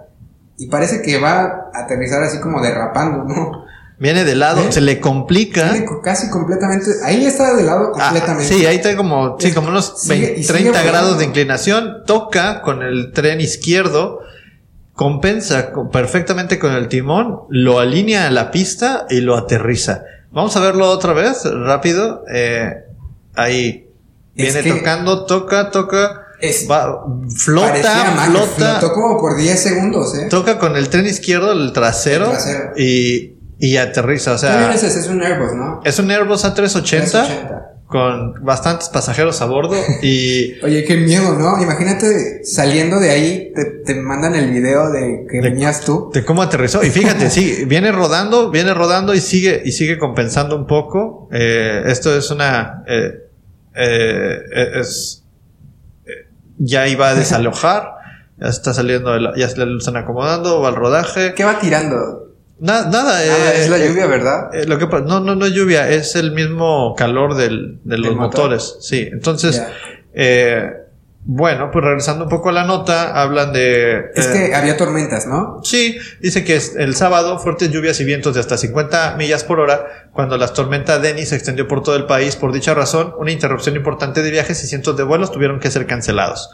Y 0.58 0.68
parece 0.68 1.02
que 1.02 1.20
va 1.20 1.70
a 1.74 1.84
aterrizar 1.84 2.22
así 2.24 2.40
como 2.40 2.62
derrapando, 2.62 3.24
¿no? 3.24 3.66
Viene 4.00 4.24
de 4.24 4.36
lado, 4.36 4.62
¿Eh? 4.62 4.72
se 4.72 4.82
le 4.82 5.00
complica. 5.00 5.74
casi 6.04 6.30
completamente. 6.30 6.86
Ahí 7.04 7.26
está 7.26 7.56
de 7.56 7.64
lado 7.64 7.92
ah, 7.96 8.10
completamente. 8.10 8.54
sí, 8.54 8.66
ahí 8.66 8.76
está 8.76 8.96
como, 8.96 9.38
sí, 9.40 9.54
como 9.54 9.70
unos 9.70 10.04
30 10.04 10.84
grados 10.84 11.18
de 11.18 11.26
inclinación. 11.26 12.04
Toca 12.06 12.62
con 12.62 12.84
el 12.84 13.12
tren 13.12 13.42
izquierdo, 13.42 14.20
compensa 14.94 15.72
perfectamente 15.92 16.60
con 16.60 16.74
el 16.74 16.90
timón, 16.90 17.42
lo 17.50 17.80
alinea 17.80 18.28
a 18.28 18.32
la 18.32 18.52
pista 18.52 19.08
y 19.10 19.22
lo 19.22 19.36
aterriza. 19.36 20.04
Vamos 20.32 20.56
a 20.56 20.60
verlo 20.60 20.90
otra 20.92 21.14
vez, 21.14 21.44
rápido. 21.46 22.24
Eh, 22.32 22.84
ahí. 23.36 23.90
Viene 24.36 24.62
tocando, 24.62 25.26
toca, 25.26 25.72
toca. 25.72 26.27
Va, 26.70 27.06
flota, 27.36 28.16
flota. 28.26 28.80
Flotó 28.80 28.94
como 28.94 29.18
por 29.20 29.38
10 29.38 29.62
segundos, 29.62 30.16
¿eh? 30.16 30.28
Toca 30.30 30.60
con 30.60 30.76
el 30.76 30.90
tren 30.90 31.06
izquierdo, 31.06 31.52
el 31.52 31.74
trasero. 31.74 32.26
El 32.26 32.32
trasero. 32.32 32.74
Y 32.78 33.38
y 33.60 33.78
aterriza, 33.78 34.34
o 34.34 34.38
sea. 34.38 34.72
Es, 34.74 34.84
es 34.84 35.08
un 35.08 35.22
Airbus, 35.22 35.54
¿no? 35.54 35.82
Es 35.84 35.98
un 36.00 36.12
Airbus 36.12 36.46
A380, 36.46 37.86
con 37.88 38.46
bastantes 38.46 38.90
pasajeros 38.90 39.42
a 39.42 39.46
bordo 39.46 39.76
y. 40.02 40.54
Oye, 40.64 40.84
qué 40.84 40.98
miedo, 40.98 41.34
¿no? 41.34 41.62
Imagínate 41.62 42.44
saliendo 42.44 43.00
de 43.00 43.10
ahí, 43.10 43.54
te, 43.86 43.96
mandan 43.96 44.36
el 44.36 44.52
video 44.52 44.92
de 44.92 45.26
que 45.30 45.42
venías 45.42 45.82
tú. 45.82 46.12
De 46.14 46.24
cómo 46.24 46.44
aterrizó. 46.44 46.84
Y 46.84 46.92
fíjate, 46.92 47.30
sí, 47.32 47.66
viene 47.66 47.92
rodando, 47.92 48.52
viene 48.52 48.74
rodando 48.74 49.16
y 49.16 49.22
sigue, 49.22 49.64
y 49.66 49.72
sigue 49.72 49.98
compensando 49.98 50.56
un 50.56 50.68
poco. 50.68 51.28
Eh, 51.32 51.84
esto 51.88 52.16
es 52.16 52.30
una. 52.30 52.84
Eh, 52.88 53.12
eh, 53.76 54.40
es. 54.80 55.24
Ya 56.58 56.88
iba 56.88 57.10
a 57.10 57.16
desalojar. 57.16 57.94
ya 58.40 58.48
está 58.48 58.74
saliendo, 58.74 59.36
ya 59.36 59.50
se 59.50 59.58
lo 59.66 59.78
están 59.78 59.98
acomodando, 59.98 60.62
va 60.62 60.70
al 60.70 60.76
rodaje. 60.76 61.34
¿Qué 61.34 61.44
va 61.44 61.60
tirando? 61.60 62.28
nada, 62.60 63.24
eh, 63.24 63.62
es 63.62 63.70
la 63.70 63.78
lluvia, 63.78 64.06
eh, 64.06 64.08
¿verdad? 64.08 64.56
Eh, 64.56 64.66
lo 64.66 64.80
que 64.80 64.88
no, 64.88 65.20
no, 65.20 65.36
no 65.36 65.46
es 65.46 65.54
lluvia, 65.54 65.90
es 65.90 66.16
el 66.16 66.32
mismo 66.32 66.96
calor 66.96 67.36
del, 67.36 67.80
de 67.84 67.98
los 67.98 68.16
motores. 68.16 68.78
Sí, 68.80 69.08
entonces, 69.12 69.62
bueno, 71.30 71.72
pues 71.74 71.84
regresando 71.84 72.24
un 72.24 72.30
poco 72.30 72.48
a 72.48 72.52
la 72.54 72.64
nota, 72.64 73.22
hablan 73.22 73.52
de... 73.52 74.12
Es 74.16 74.28
que 74.28 74.56
había 74.56 74.78
tormentas, 74.78 75.28
¿no? 75.28 75.60
Sí, 75.62 75.98
dice 76.22 76.46
que 76.46 76.58
el 76.78 76.96
sábado 76.96 77.38
fuertes 77.38 77.70
lluvias 77.70 78.00
y 78.00 78.06
vientos 78.06 78.34
de 78.34 78.40
hasta 78.40 78.58
50 78.58 79.18
millas 79.18 79.44
por 79.44 79.60
hora, 79.60 80.08
cuando 80.14 80.38
la 80.38 80.48
tormenta 80.48 81.00
Denny 81.00 81.26
se 81.26 81.36
extendió 81.36 81.68
por 81.68 81.84
todo 81.84 81.98
el 81.98 82.06
país. 82.06 82.38
Por 82.38 82.54
dicha 82.54 82.74
razón, 82.74 83.14
una 83.20 83.34
interrupción 83.34 83.76
importante 83.76 84.24
de 84.24 84.32
viajes 84.32 84.64
y 84.64 84.68
cientos 84.68 84.96
de 84.96 85.04
vuelos 85.04 85.34
tuvieron 85.34 85.60
que 85.60 85.70
ser 85.70 85.86
cancelados. 85.86 86.50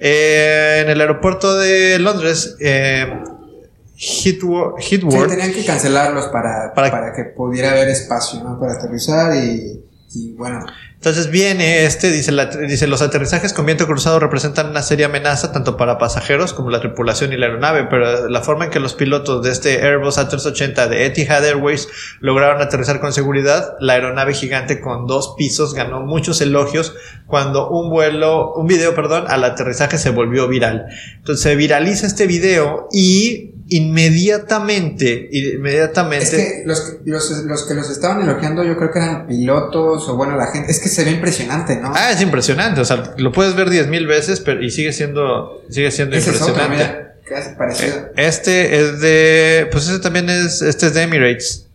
en 0.00 0.90
el 0.90 1.00
aeropuerto 1.00 1.56
de 1.56 2.00
Londres, 2.00 2.56
Hitward. 2.58 4.80
Sí, 4.80 4.98
tenían 4.98 5.52
que 5.52 5.64
cancelarlos 5.64 6.26
para, 6.26 6.72
para, 6.74 7.12
que 7.14 7.22
pudiera 7.36 7.70
haber 7.70 7.90
espacio, 7.90 8.42
¿no? 8.42 8.58
Para 8.58 8.72
aterrizar 8.72 9.36
y, 9.36 9.80
y 10.12 10.32
bueno. 10.32 10.66
Entonces 10.98 11.30
viene 11.30 11.84
este, 11.84 12.10
dice, 12.10 12.32
dice, 12.66 12.88
los 12.88 13.02
aterrizajes 13.02 13.52
con 13.52 13.64
viento 13.64 13.86
cruzado 13.86 14.18
representan 14.18 14.70
una 14.70 14.82
seria 14.82 15.06
amenaza 15.06 15.52
tanto 15.52 15.76
para 15.76 15.96
pasajeros 15.96 16.52
como 16.52 16.70
la 16.70 16.80
tripulación 16.80 17.32
y 17.32 17.36
la 17.36 17.46
aeronave, 17.46 17.84
pero 17.84 18.28
la 18.28 18.40
forma 18.40 18.64
en 18.64 18.72
que 18.72 18.80
los 18.80 18.94
pilotos 18.94 19.44
de 19.44 19.52
este 19.52 19.80
Airbus 19.80 20.18
A380 20.18 20.88
de 20.88 21.06
Etihad 21.06 21.44
Airways 21.44 21.86
lograron 22.18 22.60
aterrizar 22.60 22.98
con 22.98 23.12
seguridad, 23.12 23.76
la 23.78 23.92
aeronave 23.92 24.34
gigante 24.34 24.80
con 24.80 25.06
dos 25.06 25.36
pisos 25.38 25.72
ganó 25.72 26.00
muchos 26.00 26.40
elogios 26.40 26.96
cuando 27.28 27.70
un 27.70 27.90
vuelo, 27.90 28.52
un 28.54 28.66
video, 28.66 28.96
perdón, 28.96 29.26
al 29.28 29.44
aterrizaje 29.44 29.98
se 29.98 30.10
volvió 30.10 30.48
viral. 30.48 30.86
Entonces 31.18 31.44
se 31.44 31.54
viraliza 31.54 32.08
este 32.08 32.26
video 32.26 32.88
y 32.90 33.52
inmediatamente, 33.68 35.28
inmediatamente. 35.30 36.24
Es 36.24 36.30
que 36.30 36.62
los, 36.64 36.96
los, 37.04 37.44
los, 37.44 37.66
que 37.66 37.74
los 37.74 37.90
estaban 37.90 38.22
elogiando 38.22 38.64
yo 38.64 38.76
creo 38.76 38.90
que 38.90 38.98
eran 38.98 39.26
pilotos 39.26 40.08
o 40.08 40.16
bueno, 40.16 40.36
la 40.36 40.46
gente, 40.46 40.70
es 40.72 40.80
que 40.80 40.88
se 40.88 41.04
ve 41.04 41.10
impresionante, 41.10 41.76
¿no? 41.76 41.92
Ah, 41.94 42.10
es 42.10 42.20
impresionante, 42.20 42.80
o 42.80 42.84
sea, 42.84 43.14
lo 43.16 43.32
puedes 43.32 43.54
ver 43.54 43.70
diez 43.70 43.86
mil 43.86 44.06
veces 44.06 44.40
pero, 44.40 44.62
y 44.62 44.70
sigue 44.70 44.92
siendo, 44.92 45.62
sigue 45.70 45.90
siendo 45.90 46.16
impresionante. 46.16 47.08
Eh, 47.30 48.12
este 48.16 48.80
es 48.80 49.00
de, 49.00 49.68
pues 49.70 49.86
ese 49.88 49.98
también 49.98 50.30
es, 50.30 50.62
este 50.62 50.86
es 50.86 50.94
de 50.94 51.02
Emirates. 51.02 51.66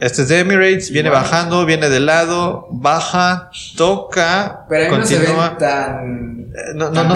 Este 0.00 0.22
es 0.22 0.28
de 0.28 0.40
Emirates, 0.40 0.90
viene 0.90 1.10
bajando, 1.10 1.64
viene 1.64 1.88
de 1.88 2.00
lado, 2.00 2.66
baja, 2.72 3.50
toca, 3.76 4.66
Pero 4.68 4.90
continúa. 4.90 5.20
No 5.20 5.46
se 5.46 5.50
ve 5.52 5.56
tan, 5.60 6.40
eh, 6.40 6.74
no, 6.74 6.90
no, 6.90 7.04
no, 7.04 7.14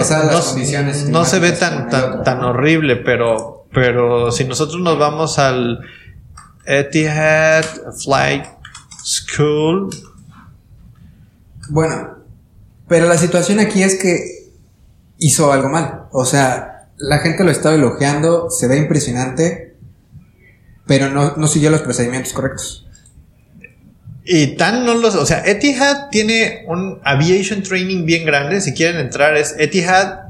no 1.09 1.25
se 1.25 1.39
ve 1.39 1.51
tan, 1.51 1.89
tan, 1.89 2.23
tan 2.23 2.41
horrible, 2.45 2.95
pero 2.95 3.56
pero 3.77 4.31
si 4.31 4.43
nosotros 4.43 4.81
nos 4.81 4.97
vamos 4.97 5.37
al 5.37 5.81
Etihad 6.65 7.63
Flight 8.03 8.43
School, 9.05 9.91
Bueno, 11.69 12.17
pero 12.87 13.07
la 13.07 13.19
situación 13.19 13.59
aquí 13.59 13.83
es 13.83 13.99
que 13.99 14.49
hizo 15.19 15.53
algo 15.53 15.69
mal. 15.69 16.07
O 16.11 16.25
sea, 16.25 16.87
la 16.97 17.19
gente 17.19 17.43
lo 17.43 17.51
estaba 17.51 17.75
elogiando, 17.75 18.49
se 18.49 18.67
ve 18.67 18.77
impresionante, 18.77 19.75
pero 20.87 21.11
no, 21.11 21.35
no 21.37 21.45
siguió 21.47 21.69
los 21.69 21.81
procedimientos 21.81 22.33
correctos. 22.33 22.87
Y 24.25 24.55
tan 24.55 24.87
no 24.87 24.95
los, 24.95 25.13
o 25.13 25.27
sea, 25.27 25.43
Etihad 25.45 26.09
tiene 26.09 26.65
un 26.67 26.99
aviation 27.03 27.61
training 27.61 28.05
bien 28.05 28.25
grande. 28.25 28.59
Si 28.59 28.73
quieren 28.73 28.99
entrar 28.99 29.37
es 29.37 29.55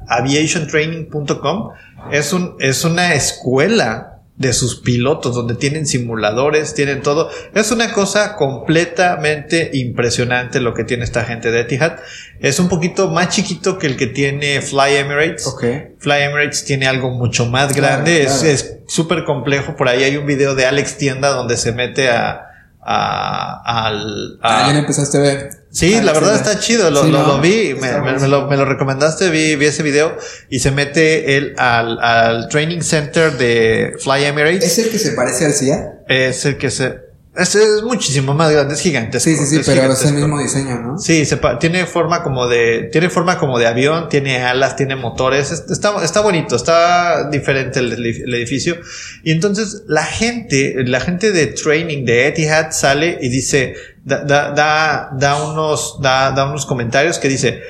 etihadaviationtraining.com. 0.09 1.69
Es 2.11 2.33
un, 2.33 2.55
es 2.59 2.83
una 2.83 3.13
escuela 3.13 4.13
de 4.37 4.53
sus 4.53 4.79
pilotos, 4.81 5.33
donde 5.33 5.55
tienen 5.55 5.87
simuladores, 5.87 6.75
tienen 6.75 7.01
todo. 7.01 7.29
Es 7.55 7.71
una 7.71 7.91
cosa 7.91 8.35
completamente 8.35 9.71
impresionante 9.73 10.59
lo 10.61 10.75
que 10.75 10.83
tiene 10.83 11.03
esta 11.03 11.23
gente 11.23 11.49
de 11.49 11.61
Etihad. 11.61 11.97
Es 12.39 12.59
un 12.59 12.69
poquito 12.69 13.09
más 13.09 13.29
chiquito 13.29 13.79
que 13.79 13.87
el 13.87 13.97
que 13.97 14.05
tiene 14.05 14.61
Fly 14.61 14.95
Emirates. 14.97 15.47
Okay. 15.47 15.95
Fly 15.97 16.21
Emirates 16.21 16.65
tiene 16.65 16.87
algo 16.87 17.09
mucho 17.09 17.47
más 17.47 17.75
grande, 17.75 18.23
es 18.23 18.77
súper 18.87 19.25
complejo. 19.25 19.75
Por 19.75 19.89
ahí 19.89 20.03
hay 20.03 20.17
un 20.17 20.27
video 20.27 20.53
de 20.53 20.67
Alex 20.67 20.97
Tienda 20.97 21.29
donde 21.29 21.57
se 21.57 21.71
mete 21.71 22.09
a, 22.09 22.43
a, 22.79 23.85
al... 23.87 24.39
ah, 24.43 24.69
ya 24.71 24.77
empezaste 24.77 25.17
a 25.17 25.21
ver. 25.21 25.49
Sí, 25.77 26.01
la 26.01 26.11
verdad 26.11 26.35
está 26.35 26.59
chido, 26.59 26.89
lo, 26.89 27.03
lo, 27.03 27.39
vi, 27.39 27.75
me, 27.75 28.01
me, 28.01 28.27
lo, 28.27 28.47
me, 28.47 28.57
lo, 28.57 28.65
recomendaste, 28.65 29.29
vi, 29.29 29.55
vi 29.55 29.67
ese 29.67 29.83
video 29.83 30.17
y 30.49 30.59
se 30.59 30.71
mete 30.71 31.37
él 31.37 31.53
al, 31.57 31.99
al 31.99 32.49
training 32.49 32.81
center 32.81 33.37
de 33.37 33.93
Fly 33.99 34.23
Emirates. 34.23 34.63
¿Es 34.63 34.79
el 34.79 34.89
que 34.89 34.97
se 34.97 35.11
parece 35.11 35.45
al 35.45 35.53
CIA? 35.53 35.99
Es 36.07 36.45
el 36.45 36.57
que 36.57 36.71
se, 36.71 36.95
es, 37.37 37.53
es, 37.53 37.83
muchísimo 37.83 38.33
más 38.33 38.51
grande, 38.51 38.73
es 38.73 38.81
gigante. 38.81 39.19
Sí, 39.19 39.35
sí, 39.35 39.45
sí, 39.45 39.61
pero 39.63 39.93
es 39.93 40.03
el 40.03 40.13
mismo 40.13 40.39
diseño, 40.39 40.79
¿no? 40.79 40.97
Sí, 40.97 41.23
se 41.25 41.39
tiene 41.59 41.85
forma 41.85 42.23
como 42.23 42.47
de, 42.47 42.89
tiene 42.91 43.11
forma 43.11 43.37
como 43.37 43.59
de 43.59 43.67
avión, 43.67 44.09
tiene 44.09 44.43
alas, 44.43 44.75
tiene 44.75 44.95
motores, 44.95 45.51
está, 45.51 46.03
está 46.03 46.21
bonito, 46.21 46.55
está 46.55 47.29
diferente 47.29 47.79
el, 47.79 47.93
el, 47.93 48.33
edificio. 48.33 48.77
Y 49.23 49.31
entonces 49.31 49.83
la 49.87 50.03
gente, 50.03 50.73
la 50.85 50.99
gente 50.99 51.31
de 51.31 51.45
training 51.47 52.05
de 52.05 52.27
Etihad 52.27 52.71
sale 52.71 53.19
y 53.21 53.29
dice, 53.29 53.75
da, 54.07 54.23
da, 54.23 54.51
da, 54.51 55.09
da 55.11 55.43
unos, 55.43 55.99
da, 56.01 56.31
da 56.31 56.45
unos 56.45 56.65
comentarios 56.65 57.19
que 57.19 57.27
dice, 57.27 57.61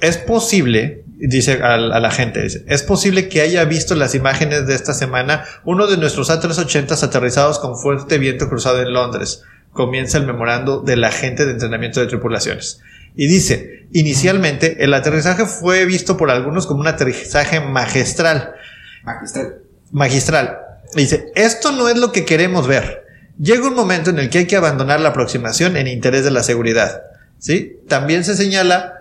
es 0.00 0.18
posible 0.18 1.04
dice 1.20 1.62
a, 1.62 1.76
la 1.76 2.10
gente, 2.10 2.42
dice, 2.42 2.64
es 2.66 2.82
posible 2.82 3.28
que 3.28 3.42
haya 3.42 3.64
visto 3.64 3.94
las 3.94 4.14
imágenes 4.14 4.66
de 4.66 4.74
esta 4.74 4.94
semana 4.94 5.44
uno 5.64 5.86
de 5.86 5.98
nuestros 5.98 6.30
A380 6.30 7.02
aterrizados 7.02 7.58
con 7.58 7.78
fuerte 7.78 8.18
viento 8.18 8.48
cruzado 8.48 8.80
en 8.80 8.92
Londres. 8.92 9.42
Comienza 9.72 10.18
el 10.18 10.26
memorando 10.26 10.80
del 10.80 11.04
agente 11.04 11.44
de 11.44 11.52
entrenamiento 11.52 12.00
de 12.00 12.06
tripulaciones. 12.06 12.80
Y 13.14 13.26
dice, 13.26 13.86
inicialmente 13.92 14.82
el 14.82 14.94
aterrizaje 14.94 15.44
fue 15.44 15.84
visto 15.84 16.16
por 16.16 16.30
algunos 16.30 16.66
como 16.66 16.80
un 16.80 16.88
aterrizaje 16.88 17.60
magistral. 17.60 18.54
Magistral. 19.04 19.56
Magistral. 19.92 20.58
Dice, 20.94 21.30
esto 21.34 21.70
no 21.72 21.88
es 21.88 21.96
lo 21.96 22.12
que 22.12 22.24
queremos 22.24 22.66
ver. 22.66 23.04
Llega 23.40 23.68
un 23.68 23.74
momento 23.74 24.10
en 24.10 24.18
el 24.18 24.28
que 24.28 24.38
hay 24.38 24.46
que 24.46 24.56
abandonar 24.56 25.00
la 25.00 25.10
aproximación 25.10 25.76
en 25.76 25.86
interés 25.86 26.24
de 26.24 26.30
la 26.30 26.42
seguridad. 26.42 27.02
¿Sí? 27.38 27.78
También 27.88 28.22
se 28.24 28.36
señala 28.36 29.00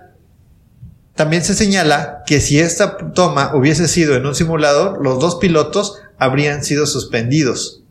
también 1.19 1.43
se 1.43 1.53
señala 1.53 2.23
que 2.25 2.39
si 2.39 2.61
esta 2.61 2.95
toma 3.13 3.53
hubiese 3.53 3.89
sido 3.89 4.15
en 4.15 4.25
un 4.25 4.35
simulador, 4.35 5.03
los 5.03 5.19
dos 5.19 5.35
pilotos 5.35 6.01
habrían 6.17 6.63
sido 6.63 6.85
suspendidos. 6.85 7.83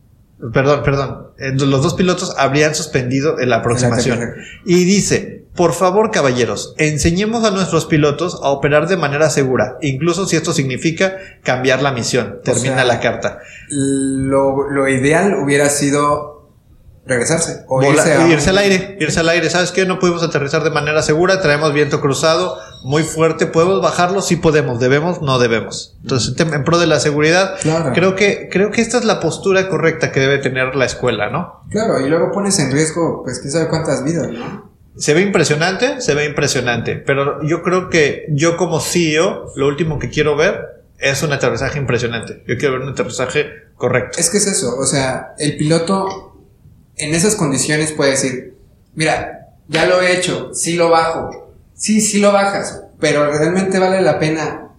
Perdón, 0.51 0.81
perdón. 0.83 1.27
Eh, 1.37 1.51
los 1.53 1.83
dos 1.83 1.93
pilotos 1.93 2.33
habrían 2.39 2.73
suspendido 2.73 3.37
la 3.37 3.57
aproximación. 3.57 4.33
Y 4.65 4.83
dice, 4.85 5.45
por 5.55 5.73
favor, 5.73 6.09
caballeros, 6.09 6.73
enseñemos 6.79 7.43
a 7.43 7.51
nuestros 7.51 7.85
pilotos 7.85 8.39
a 8.41 8.49
operar 8.49 8.87
de 8.87 8.97
manera 8.97 9.29
segura, 9.29 9.77
incluso 9.81 10.25
si 10.25 10.35
esto 10.35 10.51
significa 10.51 11.17
cambiar 11.43 11.83
la 11.83 11.91
misión. 11.91 12.39
Termina 12.43 12.83
la 12.83 12.99
carta. 12.99 13.41
Lo, 13.69 14.71
lo 14.71 14.87
ideal 14.87 15.35
hubiera 15.35 15.69
sido 15.69 16.38
regresarse. 17.09 17.65
O 17.67 17.83
irse, 17.83 18.49
al 18.49 18.57
aire, 18.59 18.97
irse 18.99 19.19
al 19.19 19.29
aire. 19.29 19.49
¿Sabes 19.49 19.71
qué? 19.71 19.85
No 19.85 19.99
pudimos 19.99 20.23
aterrizar 20.23 20.63
de 20.63 20.69
manera 20.69 21.01
segura, 21.01 21.41
traemos 21.41 21.73
viento 21.73 21.99
cruzado 21.99 22.57
muy 22.83 23.03
fuerte. 23.03 23.47
¿Podemos 23.47 23.81
bajarlo? 23.81 24.21
Sí 24.21 24.37
podemos. 24.37 24.79
¿Debemos? 24.79 25.21
No 25.21 25.39
debemos. 25.39 25.97
Entonces, 26.03 26.39
en 26.39 26.63
pro 26.63 26.77
de 26.77 26.87
la 26.87 26.99
seguridad, 26.99 27.55
creo, 27.93 28.15
que, 28.15 28.47
creo 28.49 28.71
que 28.71 28.81
esta 28.81 28.99
es 28.99 29.05
la 29.05 29.19
postura 29.19 29.67
correcta 29.67 30.11
que 30.11 30.19
debe 30.19 30.37
tener 30.37 30.75
la 30.75 30.85
escuela, 30.85 31.29
¿no? 31.29 31.63
Claro, 31.71 31.99
y 31.99 32.07
luego 32.07 32.31
pones 32.31 32.59
en 32.59 32.71
riesgo, 32.71 33.23
pues 33.23 33.39
quién 33.39 33.51
sabe 33.51 33.67
cuántas 33.67 34.03
vidas, 34.03 34.27
¿no? 34.31 34.69
Se 34.95 35.13
ve 35.13 35.21
impresionante, 35.21 36.01
se 36.01 36.13
ve 36.13 36.25
impresionante, 36.25 36.95
pero 36.95 37.41
yo 37.43 37.63
creo 37.63 37.89
que 37.89 38.25
yo 38.29 38.57
como 38.57 38.81
CEO, 38.81 39.45
lo 39.55 39.67
último 39.67 39.97
que 39.97 40.09
quiero 40.09 40.35
ver 40.35 40.83
es 40.97 41.23
un 41.23 41.31
aterrizaje 41.31 41.79
impresionante. 41.79 42.43
Yo 42.45 42.57
quiero 42.57 42.73
ver 42.73 42.81
un 42.81 42.89
aterrizaje 42.89 43.45
correcto. 43.75 44.19
Es 44.19 44.29
que 44.29 44.37
es 44.37 44.47
eso, 44.47 44.77
o 44.77 44.85
sea, 44.85 45.33
el 45.37 45.55
piloto 45.57 46.28
en 46.99 47.15
esas 47.15 47.35
condiciones 47.35 47.91
puede 47.91 48.11
decir, 48.11 48.57
mira, 48.93 49.55
ya 49.67 49.85
lo 49.85 50.01
he 50.01 50.17
hecho, 50.17 50.53
sí 50.53 50.75
lo 50.75 50.89
bajo, 50.89 51.53
sí, 51.73 52.01
sí 52.01 52.19
lo 52.19 52.31
bajas, 52.31 52.81
pero 52.99 53.31
realmente 53.31 53.79
vale 53.79 54.01
la 54.01 54.19
pena 54.19 54.69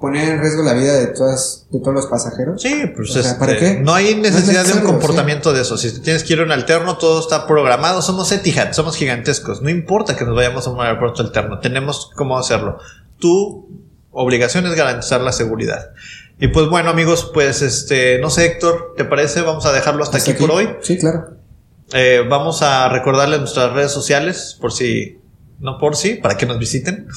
poner 0.00 0.28
en 0.28 0.40
riesgo 0.40 0.62
la 0.62 0.74
vida 0.74 0.92
de 0.94 1.06
todas 1.06 1.66
de 1.70 1.78
todos 1.78 1.94
los 1.94 2.06
pasajeros. 2.06 2.60
Sí, 2.60 2.90
pues 2.94 3.16
este, 3.16 3.38
¿para 3.38 3.56
qué? 3.56 3.80
No 3.80 3.94
hay 3.94 4.14
necesidad 4.16 4.66
de 4.66 4.74
un 4.74 4.80
comportamiento 4.80 5.52
de 5.52 5.62
eso. 5.62 5.78
Si 5.78 6.00
tienes 6.00 6.24
que 6.24 6.34
ir 6.34 6.40
a 6.40 6.42
un 6.42 6.52
alterno, 6.52 6.98
todo 6.98 7.20
está 7.20 7.46
programado. 7.46 8.02
Somos 8.02 8.30
Etihad, 8.30 8.72
somos 8.72 8.96
gigantescos. 8.96 9.62
No 9.62 9.70
importa 9.70 10.14
que 10.16 10.24
nos 10.24 10.34
vayamos 10.34 10.66
a 10.66 10.70
un 10.70 10.80
aeropuerto 10.80 11.22
alterno, 11.22 11.60
tenemos 11.60 12.10
cómo 12.14 12.36
hacerlo. 12.36 12.78
Tu 13.18 13.66
obligación 14.10 14.66
es 14.66 14.74
garantizar 14.74 15.20
la 15.22 15.32
seguridad. 15.32 15.92
Y 16.38 16.48
pues 16.48 16.68
bueno, 16.68 16.90
amigos, 16.90 17.30
pues 17.32 17.62
este, 17.62 18.18
no 18.18 18.28
sé, 18.28 18.46
Héctor, 18.46 18.94
¿te 18.96 19.04
parece? 19.04 19.40
Vamos 19.40 19.64
a 19.66 19.72
dejarlo 19.72 20.02
hasta, 20.02 20.18
aquí 20.18 20.34
por 20.34 20.50
hoy. 20.50 20.68
Sí, 20.82 20.98
claro. 20.98 21.43
Eh, 21.92 22.22
vamos 22.28 22.62
a 22.62 22.88
recordarles 22.88 23.40
nuestras 23.40 23.72
redes 23.72 23.92
sociales 23.92 24.56
por 24.60 24.72
si, 24.72 25.20
no 25.60 25.78
por 25.78 25.96
si, 25.96 26.14
para 26.14 26.36
que 26.36 26.46
nos 26.46 26.58
visiten. 26.58 27.08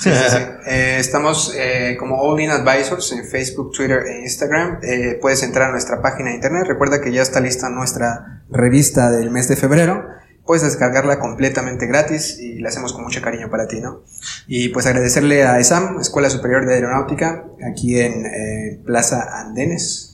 Eh, 0.70 0.98
estamos 1.00 1.56
eh, 1.56 1.96
como 1.98 2.20
All 2.22 2.42
In 2.42 2.52
Advisors 2.52 3.14
en 3.14 3.26
Facebook, 3.26 3.72
Twitter 3.72 4.04
e 4.06 4.24
Instagram. 4.24 4.82
puedes 5.22 5.42
entrar 5.44 5.70
a 5.70 5.72
nuestra 5.72 6.02
página 6.02 6.30
de 6.30 6.36
internet. 6.36 6.66
Recuerda 6.68 7.00
que 7.00 7.14
ya 7.14 7.22
está 7.22 7.40
lista 7.40 7.70
nuestra 7.70 8.44
revista 8.50 9.10
del 9.12 9.32
mes 9.32 9.48
de 9.48 9.56
febrero. 9.56 10.06
Puedes 10.46 10.64
descargarla 10.64 11.20
completamente 11.20 11.88
gratis 11.88 12.38
y 12.40 12.60
la 12.60 12.68
hacemos 12.70 12.92
con 12.92 13.04
mucho 13.04 13.22
cariño 13.22 13.50
para 13.50 13.68
ti, 13.68 13.80
¿no? 13.80 14.04
Y 14.46 14.70
pues 14.70 14.86
agradecerle 14.86 15.44
a 15.44 15.58
ESAM, 15.60 16.00
Escuela 16.02 16.30
Superior 16.30 16.66
de 16.66 16.74
Aeronáutica, 16.74 17.46
aquí 17.70 18.00
en 18.00 18.84
Plaza 18.86 19.40
Andenes, 19.40 20.07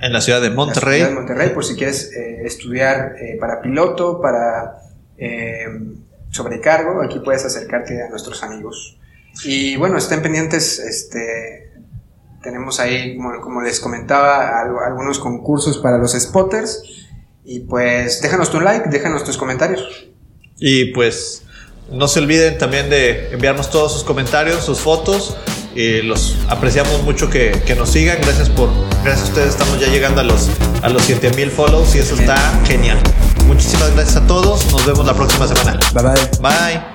en 0.00 0.12
la 0.12 0.20
ciudad 0.20 0.40
de 0.40 0.50
Monterrey. 0.50 1.00
En 1.00 1.00
la 1.00 1.08
ciudad 1.08 1.08
de 1.08 1.26
Monterrey, 1.26 1.54
por 1.54 1.64
si 1.64 1.76
quieres 1.76 2.12
eh, 2.12 2.42
estudiar 2.44 3.16
eh, 3.20 3.36
para 3.38 3.60
piloto, 3.60 4.20
para 4.20 4.82
eh, 5.18 5.66
sobrecargo, 6.30 7.02
aquí 7.02 7.20
puedes 7.20 7.44
acercarte 7.44 8.02
a 8.02 8.08
nuestros 8.08 8.42
amigos. 8.42 8.98
Y 9.44 9.76
bueno, 9.76 9.96
estén 9.96 10.22
pendientes, 10.22 10.78
este, 10.78 11.72
tenemos 12.42 12.80
ahí, 12.80 13.16
como, 13.16 13.62
les 13.62 13.78
comentaba, 13.80 14.60
algunos 14.60 15.18
concursos 15.18 15.78
para 15.78 15.98
los 15.98 16.12
spotters. 16.12 16.82
Y 17.44 17.60
pues 17.60 18.20
déjanos 18.22 18.50
tu 18.50 18.60
like, 18.60 18.88
déjanos 18.90 19.24
tus 19.24 19.36
comentarios. 19.36 20.10
Y 20.56 20.92
pues 20.92 21.42
no 21.90 22.06
se 22.06 22.20
olviden 22.20 22.58
también 22.58 22.90
de 22.90 23.32
enviarnos 23.32 23.70
todos 23.70 23.92
sus 23.92 24.04
comentarios, 24.04 24.64
sus 24.64 24.80
fotos 24.80 25.36
y 25.74 26.02
los 26.02 26.36
apreciamos 26.48 27.02
mucho 27.02 27.30
que, 27.30 27.62
que, 27.66 27.74
nos 27.74 27.90
sigan. 27.90 28.18
Gracias 28.20 28.48
por, 28.48 28.70
gracias 29.04 29.28
a 29.28 29.30
ustedes 29.30 29.48
estamos 29.50 29.80
ya 29.80 29.88
llegando 29.88 30.20
a 30.20 30.24
los, 30.24 30.48
a 30.82 30.88
los 30.88 31.02
7000 31.02 31.50
follows 31.50 31.94
y 31.94 31.98
eso 31.98 32.14
está 32.14 32.36
genial. 32.66 32.98
Muchísimas 33.46 33.92
gracias 33.94 34.16
a 34.16 34.26
todos. 34.26 34.70
Nos 34.72 34.84
vemos 34.86 35.04
la 35.06 35.14
próxima 35.14 35.46
semana. 35.46 35.78
Bye 35.92 36.02
bye. 36.02 36.40
Bye. 36.40 36.89